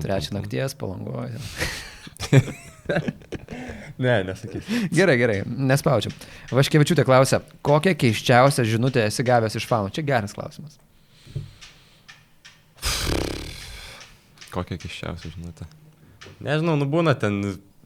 [0.00, 1.40] Trečią nakties palangoje.
[4.04, 4.86] ne, nesakysiu.
[4.94, 6.14] Gerai, gerai, nespaudžiam.
[6.52, 9.92] Vaškevičiūtė klausia, kokią keiščiausią žinutę esi gavęs iš fanų?
[9.96, 10.78] Čia geras klausimas.
[14.52, 15.68] Kokią keiščiausią žinutę?
[16.42, 17.40] Nežinau, nu būna ten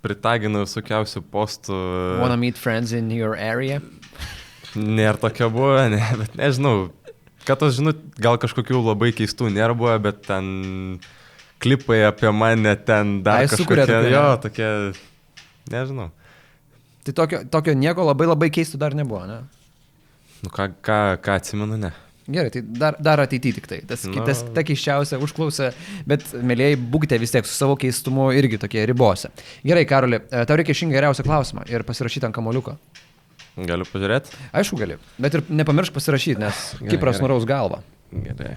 [0.04, 1.76] pritagina visokiausių postų.
[2.22, 3.82] Wanna meet friends in your area?
[4.76, 6.90] Nėra tokio buvo, ne, bet nežinau.
[7.46, 10.98] Kad tos žinut, gal kažkokių labai keistų nėra buvo, bet ten
[11.62, 14.70] klipai apie mane ten dar Ai, kažkokie, tokia, jo, tokie,
[15.72, 16.10] nežinau.
[17.06, 19.44] Tai tokio, tokio nieko labai labai keistų dar nebuvo, ne?
[20.42, 21.92] Nu, ką, ką, ką atsimenu, ne.
[22.26, 23.78] Gerai, tai dar, dar ateityje tik tai.
[23.86, 24.24] Tas, no.
[24.26, 25.70] tas ta keiščiausia užklausa,
[26.10, 29.30] bet, mėlyjei, būkite vis tiek su savo keistumu irgi tokie ribose.
[29.62, 32.74] Gerai, Karoli, e, tau reikia šiandien geriausią klausimą ir pasirašyti ant kamoliuko.
[33.56, 34.34] Galiu pažiūrėti?
[34.58, 34.98] Aišku, gali.
[35.22, 37.78] Bet ir nepamiršk pasirašyti, nes Kipras nuraus galvą.
[38.10, 38.56] Gerai.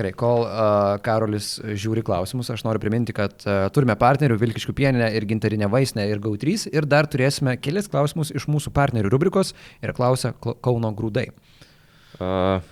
[0.00, 5.10] Gerai, kol uh, Karolis žiūri klausimus, aš noriu priminti, kad uh, turime partnerių Vilkiškių pieninę
[5.12, 9.52] ir gintarinę vaistinę ir GAU3 ir dar turėsime kelias klausimus iš mūsų partnerių rubrikos
[9.84, 11.26] ir klausia Kauno grūdai.
[12.16, 12.64] Uh,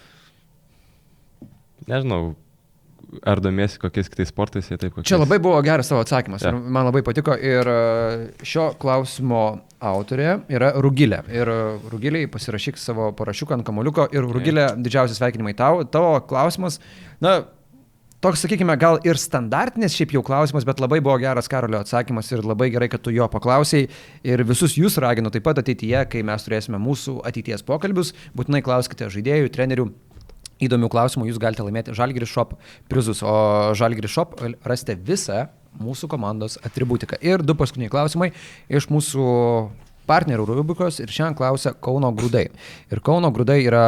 [1.90, 2.32] nežinau,
[3.28, 5.10] ar domiesi kokiais kitais sportais, jie taip kokiais.
[5.12, 6.54] Čia labai buvo geras savo atsakymas ja.
[6.56, 7.68] man labai patiko ir
[8.40, 9.44] šio klausimo
[9.80, 11.20] autorė yra Rugilė.
[11.32, 11.50] Ir
[11.92, 14.72] Rugiliai pasirašyk savo parašiuką ant kamuliuko ir Rugilė ja.
[14.74, 15.84] didžiausi sveikinimai tau.
[15.86, 16.80] Tavo klausimas,
[17.24, 17.38] na,
[18.24, 22.42] toks, sakykime, gal ir standartinis šiaip jau klausimas, bet labai buvo geras Karolio atsakymas ir
[22.46, 23.88] labai gerai, kad tu jo paklausėjai.
[24.26, 29.10] Ir visus jūs raginu taip pat ateityje, kai mes turėsime mūsų ateities pokalbius, būtinai klauskite
[29.14, 29.88] žaidėjų, trenerių,
[30.64, 32.56] įdomių klausimų jūs galite laimėti Žalgiris Shop
[32.90, 34.34] prizus, o Žalgiris Shop
[34.66, 35.46] rasite visą
[35.78, 37.20] mūsų komandos atributiką.
[37.24, 38.32] Ir du paskutiniai klausimai
[38.68, 39.28] iš mūsų
[40.08, 42.46] partnerių rubrikos ir šiandien klausia Kauno grūdai.
[42.92, 43.82] Ir Kauno grūdai yra,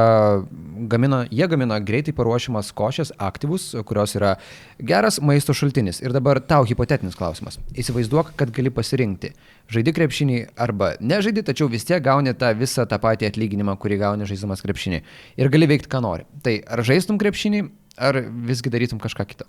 [0.91, 4.35] gamina, jie gamina greitai paruošiamas košės aktyvus, kurios yra
[4.77, 6.03] geras maisto šaltinis.
[6.05, 7.59] Ir dabar tau hipotetinis klausimas.
[7.73, 9.33] Įsivaizduok, kad gali pasirinkti.
[9.73, 14.29] Žaidi krepšinį arba nežaidi, tačiau vis tiek gauni tą visą tą patį atlyginimą, kurį gauni
[14.29, 15.03] žaidžiamas krepšinį.
[15.41, 16.29] Ir gali veikti, ką nori.
[16.45, 17.65] Tai ar žaistum krepšinį,
[18.11, 19.49] ar visgi darytum kažką kitą?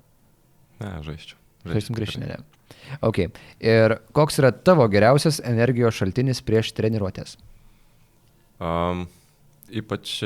[0.82, 1.41] Ne, žaisčiau.
[1.66, 2.40] Žaistum krepšinį, ne.
[3.06, 3.24] Ok.
[3.64, 7.38] Ir koks yra tavo geriausias energijos šaltinis prieš treniruotės?
[8.62, 9.06] Um,
[9.72, 10.18] ypač,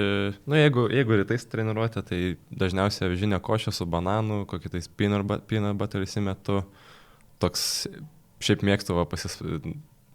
[0.46, 2.22] nu, jeigu, jeigu rytais treniruotė, tai
[2.52, 6.64] dažniausiai avižinė košė su bananu, kokį tais peanut butter įsimetu.
[7.44, 7.86] Toks,
[8.44, 9.38] šiaip mėgstu va, pasis,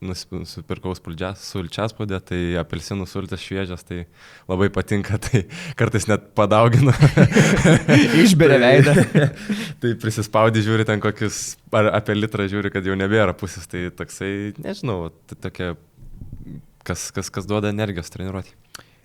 [0.01, 0.95] nusipirkau
[1.37, 4.07] sulčiaspaudę, tai apelsinų sultis šviežias, tai
[4.49, 5.45] labai patinka, tai
[5.77, 6.95] kartais net padauginu.
[8.25, 9.29] Išberia tai- veidą.
[9.83, 14.57] tai prisispaudį žiūri ten kokius, ar apie litrą žiūri, kad jau nebėra pusės, tai toksai,
[14.61, 15.73] nežinau, tai tokia,
[16.87, 18.57] kas, kas, kas duoda energijos treniruoti.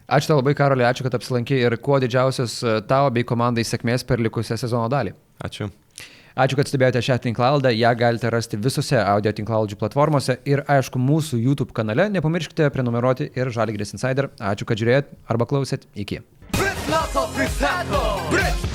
[0.06, 4.22] Ačiū tau labai, Karolė, ačiū, kad apsilankai ir kuo didžiausias tavo bei komandai sėkmės per
[4.22, 5.16] likusią sezono dalį.
[5.44, 5.72] Ačiū.
[6.36, 11.40] Ačiū, kad stebėjote šią tinklalaidą, ją galite rasti visose audio tinklalaidžių platformose ir aišku mūsų
[11.40, 12.10] YouTube kanale.
[12.12, 14.28] Nepamirškite prenumeruoti ir Žalgris Insider.
[14.44, 15.88] Ačiū, kad žiūrėjot arba klausėt.
[15.96, 16.20] Iki.
[18.36, 18.75] Brit